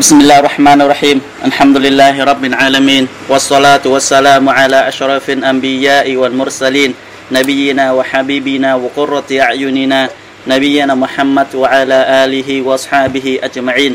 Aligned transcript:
بسم 0.00 0.16
الله 0.24 0.38
الرحمن 0.40 0.80
الرحيم 0.80 1.18
الحمد 1.44 1.76
لله 1.76 2.24
رب 2.24 2.44
العالمين 2.44 3.04
والصلاة 3.28 3.84
والسلام 3.84 4.40
على 4.48 4.88
أشرف 4.88 5.30
الأنبياء 5.30 6.16
والمرسلين 6.16 6.94
نبينا 7.28 7.92
وحبيبنا 7.92 8.70
وقرة 8.80 9.28
أعيننا 9.30 10.00
نبينا 10.48 10.94
محمد 10.96 11.48
وعلى 11.54 11.98
آله 12.24 12.48
وأصحابه 12.64 13.26
أجمعين 13.44 13.92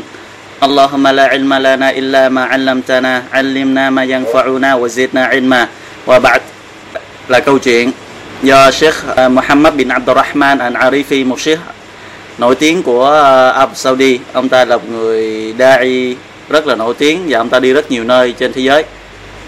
اللهم 0.62 1.04
لا 1.08 1.26
علم 1.26 1.52
لنا 1.54 1.88
إلا 1.90 2.22
ما 2.30 2.54
علمتنا 2.54 3.12
علمنا 3.34 3.90
ما 3.90 4.02
ينفعنا 4.06 4.70
وزدنا 4.78 5.22
علما 5.26 5.62
وبعد 6.06 6.40
là 7.28 7.40
câu 7.42 7.58
chuyện 7.58 7.90
do 8.46 8.70
Sheikh 8.70 8.94
uh, 9.16 9.26
Muhammad 9.26 9.74
bin 9.74 9.90
Abdurrahman 9.90 10.62
Al-Arifi 10.62 11.26
nổi 12.38 12.54
tiếng 12.54 12.82
của 12.82 13.04
ờ, 13.04 13.50
Arab 13.50 13.70
Saudi. 13.74 14.18
Ông 14.32 14.48
ta 14.48 14.64
là 14.64 14.76
một 14.76 14.88
người 14.90 15.54
da'i 15.58 16.14
rất 16.48 16.66
là 16.66 16.74
nổi 16.74 16.94
tiếng 16.94 17.22
và 17.28 17.38
ông 17.38 17.48
ta 17.48 17.60
đi 17.60 17.72
rất 17.72 17.90
nhiều 17.90 18.04
nơi 18.04 18.34
trên 18.38 18.52
thế 18.52 18.62
giới. 18.62 18.84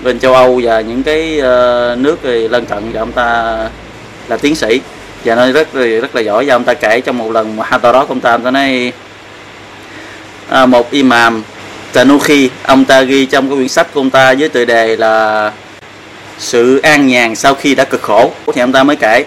Bên 0.03 0.19
châu 0.19 0.35
Âu 0.35 0.61
và 0.65 0.81
những 0.81 1.03
cái 1.03 1.39
ờ, 1.39 1.97
nước 1.99 2.19
lân 2.25 2.67
cận 2.67 2.93
và 2.93 3.01
ông 3.01 3.13
ta 3.13 3.57
là 4.29 4.37
tiến 4.37 4.55
sĩ. 4.55 4.81
Và 5.25 5.35
nó 5.35 5.53
rất 5.53 5.75
là 5.75 6.01
rất 6.01 6.17
là 6.17 6.21
giỏi. 6.21 6.45
Và 6.47 6.55
ông 6.55 6.65
ta 6.65 6.75
kể 6.75 7.01
trong 7.01 7.19
một 7.19 7.33
lần 7.33 7.59
đó 7.83 8.07
ông 8.09 8.21
ta 8.21 8.31
ông 8.31 8.43
ta 8.43 8.51
nói 8.51 8.93
à, 10.49 10.67
một 10.67 10.91
imam 10.91 11.43
Tanuki 11.93 12.51
ông 12.63 12.85
ta 12.85 13.03
ghi 13.03 13.27
trong 13.27 13.49
cái 13.49 13.57
quyển 13.57 13.69
sách 13.69 13.95
của 13.95 14.01
ông 14.01 14.11
ta 14.11 14.35
với 14.39 14.49
tựa 14.49 14.65
đề 14.65 14.97
là 14.97 15.53
sự 16.39 16.79
an 16.79 17.07
nhàn 17.07 17.37
sau 17.37 17.55
khi 17.55 17.75
đã 17.75 17.85
cực 17.85 18.03
khổ 18.03 18.33
thì 18.55 18.61
ông 18.61 18.73
ta 18.73 18.83
mới 18.83 18.97
kể 18.97 19.25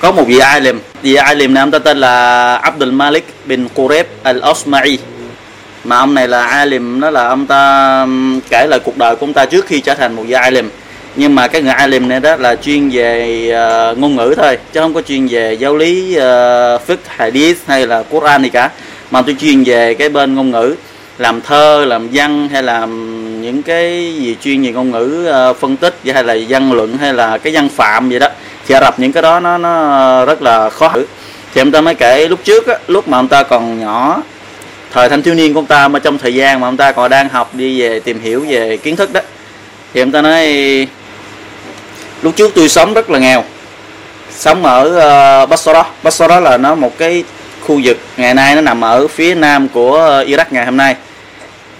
có 0.00 0.12
một 0.12 0.24
vị 0.26 0.38
alim. 0.38 0.80
Vị 1.02 1.14
alim 1.14 1.54
này 1.54 1.60
ông 1.60 1.70
ta 1.70 1.78
tên 1.78 1.98
là 1.98 2.54
Abdul 2.56 2.90
Malik 2.90 3.24
bin 3.44 3.68
Qureb 3.74 4.04
al-Osma'i 4.24 4.96
mà 5.84 5.96
ông 5.96 6.14
này 6.14 6.28
là 6.28 6.46
alim 6.46 7.00
nó 7.00 7.10
là 7.10 7.28
ông 7.28 7.46
ta 7.46 8.06
kể 8.50 8.66
lại 8.70 8.80
cuộc 8.84 8.96
đời 8.96 9.16
của 9.16 9.26
ông 9.26 9.32
ta 9.32 9.46
trước 9.46 9.66
khi 9.66 9.80
trở 9.80 9.94
thành 9.94 10.16
một 10.16 10.22
vị 10.26 10.32
alim. 10.32 10.70
Nhưng 11.16 11.34
mà 11.34 11.48
cái 11.48 11.62
người 11.62 11.72
alim 11.72 12.08
này 12.08 12.20
đó 12.20 12.36
là 12.36 12.56
chuyên 12.56 12.88
về 12.88 13.46
uh, 13.92 13.98
ngôn 13.98 14.16
ngữ 14.16 14.34
thôi 14.36 14.58
chứ 14.72 14.80
không 14.80 14.94
có 14.94 15.02
chuyên 15.02 15.26
về 15.26 15.52
giáo 15.52 15.76
lý 15.76 16.16
uh, 16.16 16.20
fiqh 16.88 16.96
hadith 17.06 17.58
hay 17.66 17.86
là 17.86 18.02
Quran 18.02 18.42
gì 18.42 18.48
cả. 18.48 18.70
Mà 19.10 19.22
tôi 19.22 19.36
chuyên 19.40 19.62
về 19.64 19.94
cái 19.94 20.08
bên 20.08 20.34
ngôn 20.34 20.50
ngữ 20.50 20.74
làm 21.18 21.40
thơ 21.40 21.84
làm 21.84 22.08
văn 22.12 22.48
hay 22.52 22.62
làm 22.62 22.90
những 23.42 23.62
cái 23.62 24.14
gì 24.14 24.36
chuyên 24.44 24.62
về 24.62 24.72
ngôn 24.72 24.90
ngữ 24.90 25.30
uh, 25.50 25.56
phân 25.56 25.76
tích 25.76 25.94
hay 26.14 26.24
là 26.24 26.36
văn 26.48 26.72
luận 26.72 26.98
hay 26.98 27.14
là 27.14 27.38
cái 27.38 27.52
văn 27.52 27.68
phạm 27.68 28.08
vậy 28.08 28.18
đó 28.18 28.28
thì 28.70 28.74
Ả 28.74 28.80
Rập 28.80 28.98
những 28.98 29.12
cái 29.12 29.22
đó 29.22 29.40
nó 29.40 29.58
nó 29.58 30.24
rất 30.24 30.42
là 30.42 30.70
khó 30.70 30.88
hiểu 30.94 31.04
thì 31.54 31.60
ông 31.60 31.72
ta 31.72 31.80
mới 31.80 31.94
kể 31.94 32.28
lúc 32.28 32.40
trước 32.44 32.66
á, 32.66 32.74
lúc 32.88 33.08
mà 33.08 33.18
ông 33.18 33.28
ta 33.28 33.42
còn 33.42 33.80
nhỏ 33.80 34.22
thời 34.92 35.08
thanh 35.08 35.22
thiếu 35.22 35.34
niên 35.34 35.54
của 35.54 35.60
ông 35.60 35.66
ta 35.66 35.88
mà 35.88 35.98
trong 35.98 36.18
thời 36.18 36.34
gian 36.34 36.60
mà 36.60 36.68
ông 36.68 36.76
ta 36.76 36.92
còn 36.92 37.10
đang 37.10 37.28
học 37.28 37.54
đi 37.54 37.80
về 37.80 38.00
tìm 38.00 38.20
hiểu 38.20 38.44
về 38.48 38.76
kiến 38.76 38.96
thức 38.96 39.12
đó 39.12 39.20
thì 39.94 40.00
ông 40.00 40.12
ta 40.12 40.22
nói 40.22 40.46
lúc 42.22 42.36
trước 42.36 42.52
tôi 42.54 42.68
sống 42.68 42.94
rất 42.94 43.10
là 43.10 43.18
nghèo 43.18 43.44
sống 44.30 44.64
ở 44.64 44.98
ờ, 44.98 45.42
uh, 45.42 45.48
Basra 45.48 45.84
Basra 46.02 46.40
là 46.40 46.56
nó 46.56 46.74
một 46.74 46.98
cái 46.98 47.24
khu 47.60 47.80
vực 47.84 47.98
ngày 48.16 48.34
nay 48.34 48.54
nó 48.54 48.60
nằm 48.60 48.80
ở 48.80 49.08
phía 49.08 49.34
nam 49.34 49.68
của 49.68 50.22
Iraq 50.26 50.44
ngày 50.50 50.64
hôm 50.64 50.76
nay 50.76 50.96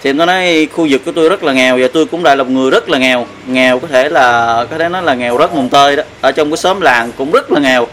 thì 0.03 0.09
em 0.09 0.17
nói, 0.17 0.67
khu 0.73 0.87
vực 0.89 1.01
của 1.05 1.11
tôi 1.11 1.29
rất 1.29 1.43
là 1.43 1.53
nghèo, 1.53 1.77
và 1.81 1.87
tôi 1.93 2.05
cũng 2.05 2.23
là 2.23 2.35
một 2.35 2.49
người 2.49 2.71
rất 2.71 2.89
là 2.89 2.97
nghèo. 2.97 3.27
Nghèo 3.47 3.79
có 3.79 3.87
thể 3.87 4.09
là, 4.09 4.65
có 4.71 4.77
thể 4.77 4.89
nói 4.89 5.03
là 5.03 5.13
nghèo 5.13 5.37
rất 5.37 5.53
mùng 5.53 5.69
tơi 5.69 5.95
đó. 5.95 6.03
Ở 6.21 6.31
trong 6.31 6.51
cái 6.51 6.57
xóm 6.57 6.81
làng 6.81 7.11
cũng 7.17 7.31
rất 7.31 7.51
là 7.51 7.59
nghèo. 7.59 7.87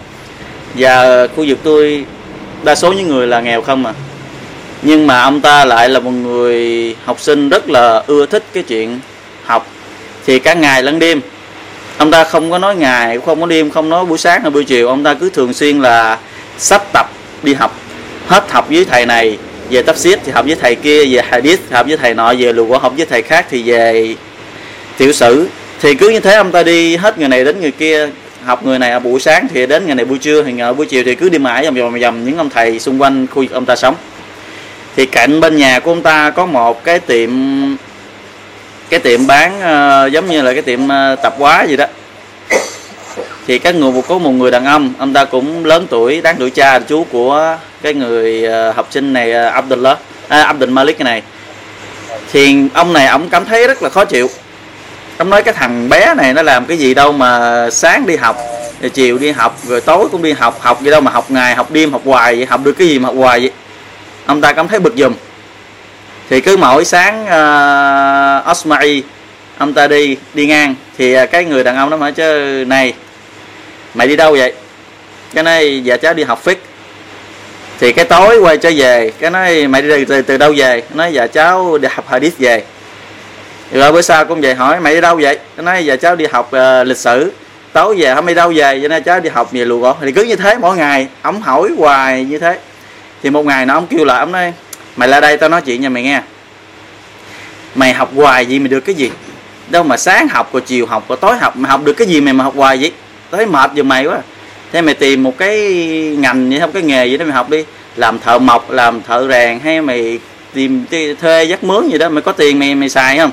Và 0.74 1.26
khu 1.26 1.44
vực 1.48 1.58
tôi, 1.62 2.04
đa 2.62 2.74
số 2.74 2.92
những 2.92 3.08
người 3.08 3.26
là 3.26 3.40
nghèo 3.40 3.62
không 3.62 3.82
mà 3.82 3.92
nhưng 4.82 5.06
mà 5.06 5.22
ông 5.22 5.40
ta 5.40 5.64
lại 5.64 5.88
là 5.88 6.00
một 6.00 6.10
người 6.10 6.96
học 7.04 7.20
sinh 7.20 7.48
rất 7.48 7.70
là 7.70 8.02
ưa 8.06 8.26
thích 8.26 8.44
cái 8.52 8.62
chuyện 8.62 9.00
học. 9.44 9.66
Thì 10.26 10.38
cả 10.38 10.54
ngày 10.54 10.82
lẫn 10.82 10.98
đêm, 10.98 11.20
ông 11.98 12.10
ta 12.10 12.24
không 12.24 12.50
có 12.50 12.58
nói 12.58 12.76
ngày, 12.76 13.16
cũng 13.16 13.26
không 13.26 13.40
có 13.40 13.46
đêm, 13.46 13.70
không 13.70 13.88
nói 13.88 14.04
buổi 14.04 14.18
sáng 14.18 14.42
hay 14.42 14.50
buổi 14.50 14.64
chiều. 14.64 14.88
Ông 14.88 15.04
ta 15.04 15.14
cứ 15.14 15.30
thường 15.30 15.54
xuyên 15.54 15.80
là 15.80 16.18
sắp 16.58 16.82
tập 16.92 17.06
đi 17.42 17.54
học, 17.54 17.78
hết 18.26 18.50
học 18.50 18.66
với 18.70 18.84
thầy 18.84 19.06
này 19.06 19.38
về 19.70 19.82
tafsir 19.82 20.16
thì 20.24 20.32
học 20.32 20.44
với 20.46 20.54
thầy 20.54 20.74
kia 20.74 21.04
về 21.04 21.22
hadith 21.28 21.60
biết 21.60 21.76
học 21.76 21.86
với 21.88 21.96
thầy 21.96 22.14
nọ 22.14 22.34
về 22.38 22.52
lùa 22.52 22.78
học 22.78 22.92
với 22.96 23.06
thầy 23.06 23.22
khác 23.22 23.46
thì 23.50 23.62
về 23.62 24.14
tiểu 24.98 25.12
sử. 25.12 25.48
Thì 25.80 25.94
cứ 25.94 26.08
như 26.08 26.20
thế 26.20 26.34
ông 26.34 26.52
ta 26.52 26.62
đi 26.62 26.96
hết 26.96 27.18
người 27.18 27.28
này 27.28 27.44
đến 27.44 27.60
người 27.60 27.70
kia 27.70 28.08
học 28.44 28.66
người 28.66 28.78
này 28.78 28.90
ở 28.90 28.98
buổi 28.98 29.20
sáng 29.20 29.48
thì 29.54 29.66
đến 29.66 29.86
ngày 29.86 29.94
này 29.94 30.04
buổi 30.04 30.18
trưa 30.18 30.42
thì 30.42 30.52
ngày 30.52 30.72
buổi 30.72 30.86
chiều 30.86 31.04
thì 31.04 31.14
cứ 31.14 31.28
đi 31.28 31.38
mãi 31.38 31.64
vòng 31.64 31.74
vòng 31.74 32.00
vòng 32.00 32.24
những 32.24 32.38
ông 32.38 32.50
thầy 32.50 32.78
xung 32.78 33.02
quanh 33.02 33.26
khu 33.26 33.42
vực 33.42 33.52
ông 33.52 33.66
ta 33.66 33.76
sống. 33.76 33.94
Thì 34.96 35.06
cạnh 35.06 35.40
bên 35.40 35.56
nhà 35.56 35.80
của 35.80 35.90
ông 35.90 36.02
ta 36.02 36.30
có 36.30 36.46
một 36.46 36.84
cái 36.84 36.98
tiệm 36.98 37.30
cái 38.88 39.00
tiệm 39.00 39.26
bán 39.26 39.56
uh, 39.58 40.12
giống 40.12 40.26
như 40.26 40.42
là 40.42 40.52
cái 40.52 40.62
tiệm 40.62 40.84
uh, 40.84 41.22
tạp 41.22 41.38
hóa 41.38 41.64
gì 41.64 41.76
đó. 41.76 41.84
Thì 43.46 43.58
các 43.58 43.74
người 43.74 43.92
có 44.08 44.18
một 44.18 44.30
người 44.30 44.50
đàn 44.50 44.64
ông 44.64 44.92
ông 44.98 45.12
ta 45.12 45.24
cũng 45.24 45.64
lớn 45.64 45.86
tuổi 45.90 46.20
đáng 46.20 46.36
tuổi 46.38 46.50
cha 46.50 46.78
chú 46.78 47.06
của 47.10 47.56
cái 47.82 47.94
người 47.94 48.44
ờ, 48.44 48.72
học 48.72 48.88
sinh 48.90 49.12
này 49.12 49.32
ờ, 49.32 49.48
Abdullah 49.48 49.98
à, 50.28 50.42
Abdul 50.42 50.70
Malik 50.70 51.00
này. 51.00 51.22
Thì 52.32 52.56
ông 52.74 52.92
này 52.92 53.06
ông 53.06 53.28
cảm 53.28 53.44
thấy 53.44 53.66
rất 53.66 53.82
là 53.82 53.88
khó 53.88 54.04
chịu. 54.04 54.30
Ông 55.18 55.30
nói 55.30 55.42
cái 55.42 55.54
thằng 55.54 55.88
bé 55.88 56.14
này 56.14 56.34
nó 56.34 56.42
làm 56.42 56.66
cái 56.66 56.76
gì 56.76 56.94
đâu 56.94 57.12
mà 57.12 57.70
sáng 57.70 58.06
đi 58.06 58.16
học 58.16 58.36
rồi 58.80 58.90
chiều 58.90 59.18
đi 59.18 59.30
học 59.30 59.58
rồi 59.66 59.80
tối 59.80 60.08
cũng 60.12 60.22
đi 60.22 60.32
học 60.32 60.60
học 60.60 60.82
gì 60.82 60.90
đâu 60.90 61.00
mà 61.00 61.10
học 61.10 61.30
ngày 61.30 61.54
học 61.54 61.70
đêm 61.70 61.92
học 61.92 62.02
hoài 62.04 62.36
vậy 62.36 62.46
học 62.46 62.60
được 62.64 62.72
cái 62.72 62.88
gì 62.88 62.98
mà 62.98 63.06
học 63.06 63.16
hoài 63.16 63.40
vậy? 63.40 63.50
Ông 64.26 64.40
ta 64.40 64.52
cảm 64.52 64.68
thấy 64.68 64.80
bực 64.80 64.94
dùm. 64.96 65.14
Thì 66.30 66.40
cứ 66.40 66.56
mỗi 66.56 66.84
sáng 66.84 67.26
ờ, 67.26 68.42
uh, 68.46 68.50
Osmai 68.50 69.02
ông 69.58 69.74
ta 69.74 69.86
đi 69.86 70.16
đi 70.34 70.46
ngang. 70.46 70.74
Thì 70.98 71.16
cái 71.26 71.44
người 71.44 71.64
đàn 71.64 71.76
ông 71.76 71.90
nó 71.90 71.96
hỏi 71.96 72.12
chứ 72.12 72.64
này 72.66 72.94
mày 73.94 74.08
đi 74.08 74.16
đâu 74.16 74.32
vậy? 74.32 74.52
Cái 75.34 75.44
này 75.44 75.84
dạ 75.84 75.96
cháu 75.96 76.14
đi 76.14 76.22
học 76.22 76.44
phích 76.44 76.62
thì 77.80 77.92
cái 77.92 78.04
tối 78.04 78.38
quay 78.38 78.56
trở 78.56 78.70
về 78.76 79.12
cái 79.18 79.30
nói 79.30 79.66
mày 79.66 79.82
đi 79.82 80.04
từ, 80.04 80.22
từ 80.22 80.36
đâu 80.36 80.52
về? 80.56 80.82
Nói 80.94 81.12
dạ 81.12 81.26
cháu 81.26 81.78
đi 81.78 81.88
học 81.92 82.08
hadith 82.08 82.38
về. 82.38 82.64
Rồi 83.72 83.92
bữa 83.92 84.02
sau 84.02 84.24
cũng 84.24 84.40
về 84.40 84.54
hỏi 84.54 84.80
mày 84.80 84.94
đi 84.94 85.00
đâu 85.00 85.20
vậy? 85.22 85.38
Cái 85.56 85.64
nói 85.64 85.86
dạ 85.86 85.96
cháu 85.96 86.16
đi 86.16 86.26
học 86.26 86.50
uh, 86.56 86.86
lịch 86.86 86.96
sử. 86.96 87.32
Tối 87.72 87.96
về 87.98 88.14
không 88.14 88.26
đi 88.26 88.34
đâu 88.34 88.52
về? 88.54 88.80
Cho 88.82 88.88
nên 88.88 89.02
cháu 89.02 89.20
đi 89.20 89.30
học 89.30 89.52
về 89.52 89.64
lùa 89.64 89.78
gõ. 89.78 89.96
Thì 90.00 90.12
cứ 90.12 90.24
như 90.24 90.36
thế 90.36 90.56
mỗi 90.60 90.76
ngày 90.76 91.06
ông 91.22 91.42
hỏi 91.42 91.70
hoài 91.78 92.24
như 92.24 92.38
thế. 92.38 92.58
Thì 93.22 93.30
một 93.30 93.46
ngày 93.46 93.66
nó 93.66 93.74
ông 93.74 93.86
kêu 93.86 94.04
là 94.04 94.18
ông 94.18 94.32
nói 94.32 94.52
mày 94.96 95.08
ra 95.08 95.20
đây 95.20 95.36
tao 95.36 95.48
nói 95.48 95.62
chuyện 95.62 95.82
cho 95.82 95.88
mày 95.88 96.02
nghe. 96.02 96.22
Mày 97.74 97.92
học 97.92 98.10
hoài 98.16 98.46
gì 98.46 98.58
mày 98.58 98.68
được 98.68 98.80
cái 98.80 98.94
gì? 98.94 99.10
Đâu 99.68 99.82
mà 99.82 99.96
sáng 99.96 100.28
học 100.28 100.52
rồi 100.52 100.62
chiều 100.66 100.86
học 100.86 101.04
rồi 101.08 101.18
tối 101.20 101.36
học 101.36 101.56
mày 101.56 101.70
học 101.70 101.80
được 101.84 101.92
cái 101.92 102.06
gì 102.06 102.20
mày 102.20 102.32
mà 102.32 102.44
học 102.44 102.54
hoài 102.56 102.76
vậy? 102.76 102.92
Thấy 103.30 103.46
mệt 103.46 103.70
giùm 103.76 103.88
mày 103.88 104.06
quá 104.06 104.14
à 104.14 104.22
thế 104.72 104.82
mày 104.82 104.94
tìm 104.94 105.22
một 105.22 105.38
cái 105.38 105.58
ngành 106.18 106.50
vậy 106.50 106.60
không 106.60 106.72
cái 106.72 106.82
nghề 106.82 107.06
gì 107.06 107.16
đó 107.16 107.24
mày 107.24 107.34
học 107.34 107.50
đi. 107.50 107.64
Làm 107.96 108.18
thợ 108.18 108.38
mộc 108.38 108.70
làm 108.70 109.02
thợ 109.02 109.28
rèn 109.28 109.60
hay 109.60 109.80
mày 109.80 110.18
tìm 110.54 110.84
thuê 111.20 111.44
giấc 111.44 111.64
mướn 111.64 111.88
gì 111.88 111.98
đó 111.98 112.08
mày 112.08 112.22
có 112.22 112.32
tiền 112.32 112.58
mày 112.58 112.74
mày 112.74 112.88
xài 112.88 113.18
không? 113.18 113.30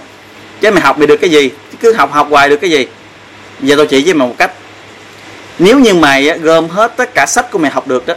Chứ 0.62 0.72
mày 0.72 0.82
học 0.82 0.98
mày 0.98 1.08
được 1.08 1.18
cái 1.18 1.30
gì? 1.30 1.50
Cứ 1.80 1.94
học 1.94 2.12
học 2.12 2.28
hoài 2.30 2.50
được 2.50 2.58
cái 2.58 2.70
gì? 2.70 2.88
Giờ 3.62 3.76
tao 3.76 3.86
chỉ 3.86 4.04
với 4.04 4.14
mày 4.14 4.28
một 4.28 4.36
cách. 4.38 4.52
Nếu 5.60 5.80
như 5.80 5.94
mày 5.94 6.40
gom 6.40 6.68
hết 6.68 6.98
tất 6.98 7.14
cả 7.14 7.26
sách 7.26 7.52
của 7.52 7.60
mày 7.60 7.72
học 7.72 7.88
được 7.88 8.08
đó 8.08 8.14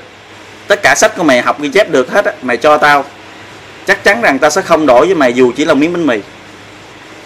tất 0.66 0.82
cả 0.82 0.94
sách 0.94 1.16
của 1.16 1.22
mày 1.22 1.42
học 1.42 1.60
ghi 1.60 1.68
chép 1.68 1.90
được 1.90 2.10
hết 2.10 2.24
á, 2.24 2.32
mày 2.42 2.56
cho 2.56 2.78
tao 2.78 3.04
chắc 3.86 4.04
chắn 4.04 4.22
rằng 4.22 4.38
tao 4.38 4.50
sẽ 4.50 4.62
không 4.62 4.86
đổi 4.86 5.06
với 5.06 5.14
mày 5.14 5.32
dù 5.32 5.52
chỉ 5.56 5.64
là 5.64 5.74
miếng 5.74 5.92
bánh 5.92 6.06
mì. 6.06 6.18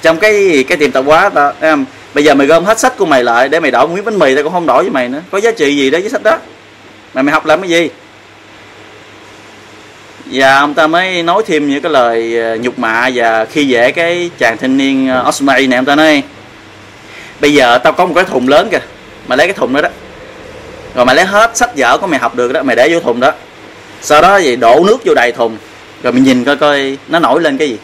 Trong 0.02 0.18
cái 0.18 0.64
cái 0.68 0.78
tiệm 0.78 0.90
tạp 0.90 1.04
hóa 1.04 1.28
tao 1.28 1.52
em 1.60 1.84
bây 2.14 2.24
giờ 2.24 2.34
mày 2.34 2.46
gom 2.46 2.64
hết 2.64 2.78
sách 2.78 2.96
của 2.98 3.06
mày 3.06 3.24
lại 3.24 3.48
để 3.48 3.60
mày 3.60 3.70
đổi 3.70 3.88
miếng 3.88 4.04
bánh 4.04 4.18
mì 4.18 4.34
tao 4.34 4.44
cũng 4.44 4.52
không 4.52 4.66
đổi 4.66 4.82
với 4.82 4.92
mày 4.92 5.08
nữa. 5.08 5.22
Có 5.30 5.38
giá 5.38 5.50
trị 5.50 5.76
gì 5.76 5.90
đó 5.90 5.98
với 6.00 6.10
sách 6.10 6.22
đó? 6.22 6.38
Mà 7.14 7.22
mày 7.22 7.32
học 7.32 7.46
làm 7.46 7.60
cái 7.60 7.70
gì? 7.70 7.88
Và 10.26 10.58
ông 10.58 10.74
ta 10.74 10.86
mới 10.86 11.22
nói 11.22 11.42
thêm 11.46 11.70
những 11.70 11.82
cái 11.82 11.92
lời 11.92 12.38
ờ, 12.40 12.56
nhục 12.56 12.78
mạ 12.78 13.10
và 13.14 13.44
khi 13.44 13.64
dễ 13.66 13.92
cái 13.92 14.30
chàng 14.38 14.56
thanh 14.58 14.76
niên 14.76 15.08
ờ, 15.08 15.24
Osmay 15.28 15.66
này 15.66 15.76
ông 15.76 15.84
ta 15.84 15.94
nói, 15.94 16.22
bây 17.40 17.54
giờ 17.54 17.78
tao 17.78 17.92
có 17.92 18.06
một 18.06 18.12
cái 18.14 18.24
thùng 18.24 18.48
lớn 18.48 18.68
kìa, 18.70 18.80
mày 19.26 19.38
lấy 19.38 19.46
cái 19.46 19.54
thùng 19.54 19.72
đó 19.72 19.80
đó. 19.80 19.88
Rồi 20.94 21.04
mày 21.04 21.16
lấy 21.16 21.24
hết 21.24 21.56
sách 21.56 21.70
vở 21.76 21.98
của 21.98 22.06
mày 22.06 22.20
học 22.20 22.34
được 22.34 22.52
đó, 22.52 22.62
mày 22.62 22.76
để 22.76 22.88
vô 22.92 23.00
thùng 23.00 23.20
đó. 23.20 23.32
Sau 24.00 24.22
đó 24.22 24.36
gì 24.36 24.56
đổ 24.56 24.84
nước 24.86 24.98
vô 25.04 25.14
đầy 25.14 25.32
thùng, 25.32 25.56
rồi 26.02 26.12
mình 26.12 26.24
nhìn 26.24 26.44
coi 26.44 26.56
coi 26.56 26.96
nó 27.08 27.18
nổi 27.18 27.40
lên 27.40 27.58
cái 27.58 27.68
gì 27.68 27.76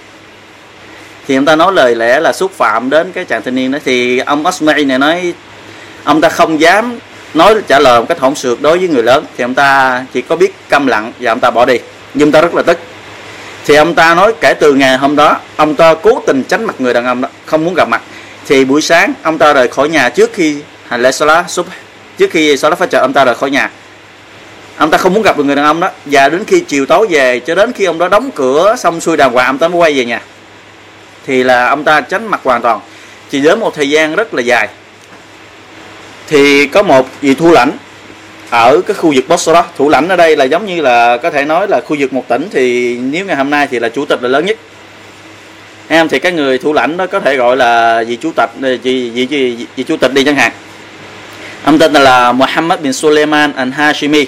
thì 1.29 1.35
ông 1.35 1.45
ta 1.45 1.57
nói 1.57 1.73
lời 1.73 1.95
lẽ 1.95 2.21
là 2.21 2.33
xúc 2.33 2.53
phạm 2.57 2.91
đến 2.91 3.13
cái 3.13 3.25
chàng 3.25 3.43
thanh 3.43 3.55
niên 3.55 3.73
đó 3.73 3.79
thì 3.85 4.19
ông 4.19 4.47
osmay 4.47 4.85
này 4.85 4.99
nói 4.99 5.35
ông 6.05 6.21
ta 6.21 6.29
không 6.29 6.61
dám 6.61 6.99
nói 7.35 7.55
trả 7.67 7.79
lời 7.79 8.01
một 8.01 8.07
cách 8.09 8.21
hỗn 8.21 8.35
sược 8.35 8.63
đối 8.63 8.79
với 8.79 8.89
người 8.89 9.03
lớn 9.03 9.25
thì 9.37 9.45
ông 9.45 9.55
ta 9.55 10.03
chỉ 10.13 10.23
có 10.23 10.37
biết 10.37 10.55
câm 10.69 10.87
lặng 10.87 11.13
và 11.21 11.33
ông 11.33 11.41
ta 11.41 11.51
bỏ 11.51 11.65
đi 11.65 11.79
nhưng 12.15 12.29
ông 12.29 12.33
ta 12.33 12.41
rất 12.41 12.55
là 12.55 12.63
tức 12.63 12.79
thì 13.67 13.75
ông 13.75 13.95
ta 13.95 14.15
nói 14.15 14.33
kể 14.41 14.55
từ 14.55 14.75
ngày 14.75 14.97
hôm 14.97 15.17
đó 15.17 15.41
ông 15.57 15.75
ta 15.75 15.95
cố 15.95 16.23
tình 16.27 16.43
tránh 16.45 16.65
mặt 16.65 16.75
người 16.79 16.95
đàn 16.95 17.07
ông 17.07 17.21
đó 17.21 17.29
không 17.47 17.65
muốn 17.65 17.75
gặp 17.75 17.89
mặt 17.89 18.03
thì 18.47 18.65
buổi 18.65 18.83
sáng 18.83 19.13
ông 19.23 19.39
ta 19.39 19.53
rời 19.53 19.69
khỏi 19.69 19.89
nhà 19.89 20.09
trước 20.09 20.31
khi 20.33 20.57
hành 20.89 21.03
lễ 21.03 21.13
salat 21.13 21.51
sub 21.51 21.67
trước 22.19 22.31
khi 22.31 22.57
salat 22.57 22.79
phát 22.79 22.91
trợ 22.91 23.01
ông 23.01 23.13
ta 23.13 23.25
rời 23.25 23.35
khỏi 23.35 23.51
nhà 23.51 23.71
ông 24.77 24.91
ta 24.91 24.99
không 24.99 25.15
muốn 25.15 25.23
gặp 25.23 25.39
được 25.39 25.45
người 25.45 25.57
đàn 25.57 25.65
ông 25.65 25.81
đó 25.81 25.91
và 26.05 26.29
đến 26.29 26.45
khi 26.45 26.61
chiều 26.61 26.87
tối 26.87 27.07
về 27.11 27.41
cho 27.41 27.55
đến 27.55 27.73
khi 27.73 27.85
ông 27.85 27.99
đó 27.99 28.09
đóng 28.09 28.31
cửa 28.35 28.77
xong 28.79 29.01
xuôi 29.01 29.17
đàng 29.17 29.33
hoàng 29.33 29.47
ông 29.47 29.59
ta 29.59 29.69
mới 29.69 29.79
quay 29.79 29.95
về 29.95 30.05
nhà 30.05 30.21
thì 31.29 31.43
là 31.43 31.69
ông 31.69 31.85
ta 31.85 32.01
tránh 32.01 32.27
mặt 32.27 32.41
hoàn 32.45 32.63
toàn. 32.63 32.81
Chỉ 33.31 33.41
đến 33.41 33.61
một 33.61 33.75
thời 33.75 33.91
gian 33.91 34.15
rất 34.15 34.35
là 34.35 34.43
dài. 34.43 34.69
Thì 36.27 36.67
có 36.67 36.83
một 36.83 37.09
vị 37.21 37.35
thủ 37.35 37.53
lãnh 37.53 37.73
ở 38.51 38.81
cái 38.87 38.95
khu 38.95 39.13
vực 39.15 39.25
Bosra 39.29 39.65
thủ 39.77 39.89
lãnh 39.89 40.09
ở 40.09 40.17
đây 40.17 40.37
là 40.37 40.45
giống 40.45 40.67
như 40.67 40.81
là 40.81 41.17
có 41.17 41.31
thể 41.31 41.45
nói 41.45 41.69
là 41.69 41.81
khu 41.81 41.97
vực 41.99 42.13
một 42.13 42.25
tỉnh 42.29 42.49
thì 42.53 42.97
nếu 42.97 43.25
ngày 43.25 43.37
hôm 43.37 43.51
nay 43.51 43.69
thì 43.71 43.79
là 43.79 43.89
chủ 43.89 44.05
tịch 44.05 44.23
là 44.23 44.29
lớn 44.29 44.47
nhất. 44.47 44.57
Em 45.89 46.09
thì 46.09 46.19
cái 46.19 46.33
người 46.33 46.59
thủ 46.59 46.73
lãnh 46.73 46.97
đó 46.97 47.07
có 47.07 47.21
thể 47.21 47.37
gọi 47.37 47.57
là 47.57 48.05
vị 48.07 48.17
chủ 48.17 48.33
tịch 48.37 48.51
vị 48.83 49.11
vị 49.11 49.27
vị, 49.27 49.67
vị 49.77 49.83
chủ 49.83 49.97
tịch 49.97 50.15
đi 50.15 50.25
chẳng 50.25 50.37
hạn. 50.37 50.53
Ông 51.65 51.79
tên 51.79 51.93
là 51.93 52.33
Muhammad 52.33 52.81
bin 52.81 52.93
Suleiman 52.93 53.53
al 53.53 53.71
Hashimi 53.71 54.27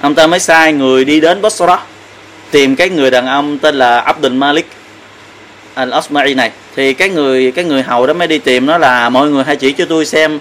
ông 0.00 0.14
ta 0.14 0.26
mới 0.26 0.38
sai 0.38 0.72
người 0.72 1.04
đi 1.04 1.20
đến 1.20 1.42
Bosra 1.42 1.78
tìm 2.50 2.76
cái 2.76 2.88
người 2.88 3.10
đàn 3.10 3.26
ông 3.26 3.58
tên 3.58 3.74
là 3.74 4.00
Abdul 4.00 4.32
Malik 4.32 4.66
al 5.78 5.90
Asma'i 5.90 6.34
này, 6.34 6.50
thì 6.76 6.94
cái 6.94 7.08
người 7.08 7.52
cái 7.52 7.64
người 7.64 7.82
hầu 7.82 8.06
đó 8.06 8.12
mới 8.12 8.28
đi 8.28 8.38
tìm 8.38 8.66
nó 8.66 8.78
là, 8.78 9.08
mọi 9.08 9.30
người 9.30 9.44
hãy 9.44 9.56
chỉ 9.56 9.72
cho 9.72 9.84
tôi 9.84 10.06
xem 10.06 10.38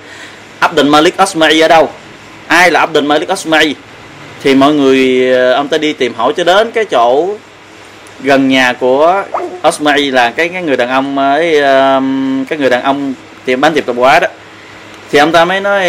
Abdul 0.59 0.85
Malik 0.87 1.17
Asma'i 1.17 1.65
ở 1.65 1.67
đâu. 1.67 1.89
Ai 2.47 2.71
là 2.71 2.79
Abdul 2.79 3.03
Malik 3.03 3.29
Asma'i? 3.29 3.73
Thì 4.43 4.55
mọi 4.55 4.73
người 4.73 5.31
ờ, 5.33 5.53
ông 5.53 5.67
ta 5.67 5.77
đi 5.77 5.93
tìm 5.93 6.13
hỏi 6.13 6.33
cho 6.37 6.43
đến 6.43 6.71
cái 6.71 6.85
chỗ 6.85 7.29
gần 8.19 8.47
nhà 8.47 8.73
của 8.73 9.23
Asma'i 9.63 10.13
là 10.13 10.31
cái 10.31 10.49
cái 10.49 10.63
người 10.63 10.77
đàn 10.77 10.89
ông 10.89 11.17
ấy 11.17 11.61
cái 12.49 12.59
người 12.59 12.69
đàn 12.69 12.83
ông 12.83 13.13
tiệm, 13.45 13.61
bán 13.61 13.73
tiệm 13.73 13.83
tạp 13.83 13.95
hóa 13.95 14.19
đó. 14.19 14.27
Thì 15.11 15.19
ông 15.19 15.31
ta 15.31 15.45
mới 15.45 15.61
nói 15.61 15.83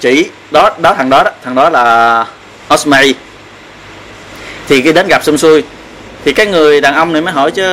chỉ, 0.00 0.26
đó 0.50 0.70
đó, 0.78 0.94
thằng 0.94 1.10
đó 1.10 1.22
đó, 1.22 1.30
thằng 1.44 1.54
đó 1.54 1.70
là 1.70 2.26
Asma'i. 2.68 3.12
Thì 4.68 4.82
khi 4.82 4.92
đến 4.92 5.06
gặp 5.08 5.24
xong 5.24 5.38
xuôi 5.38 5.62
thì 6.24 6.32
cái 6.32 6.46
người 6.46 6.80
đàn 6.80 6.94
ông 6.94 7.12
này 7.12 7.22
mới 7.22 7.32
hỏi 7.32 7.50
chứ 7.50 7.64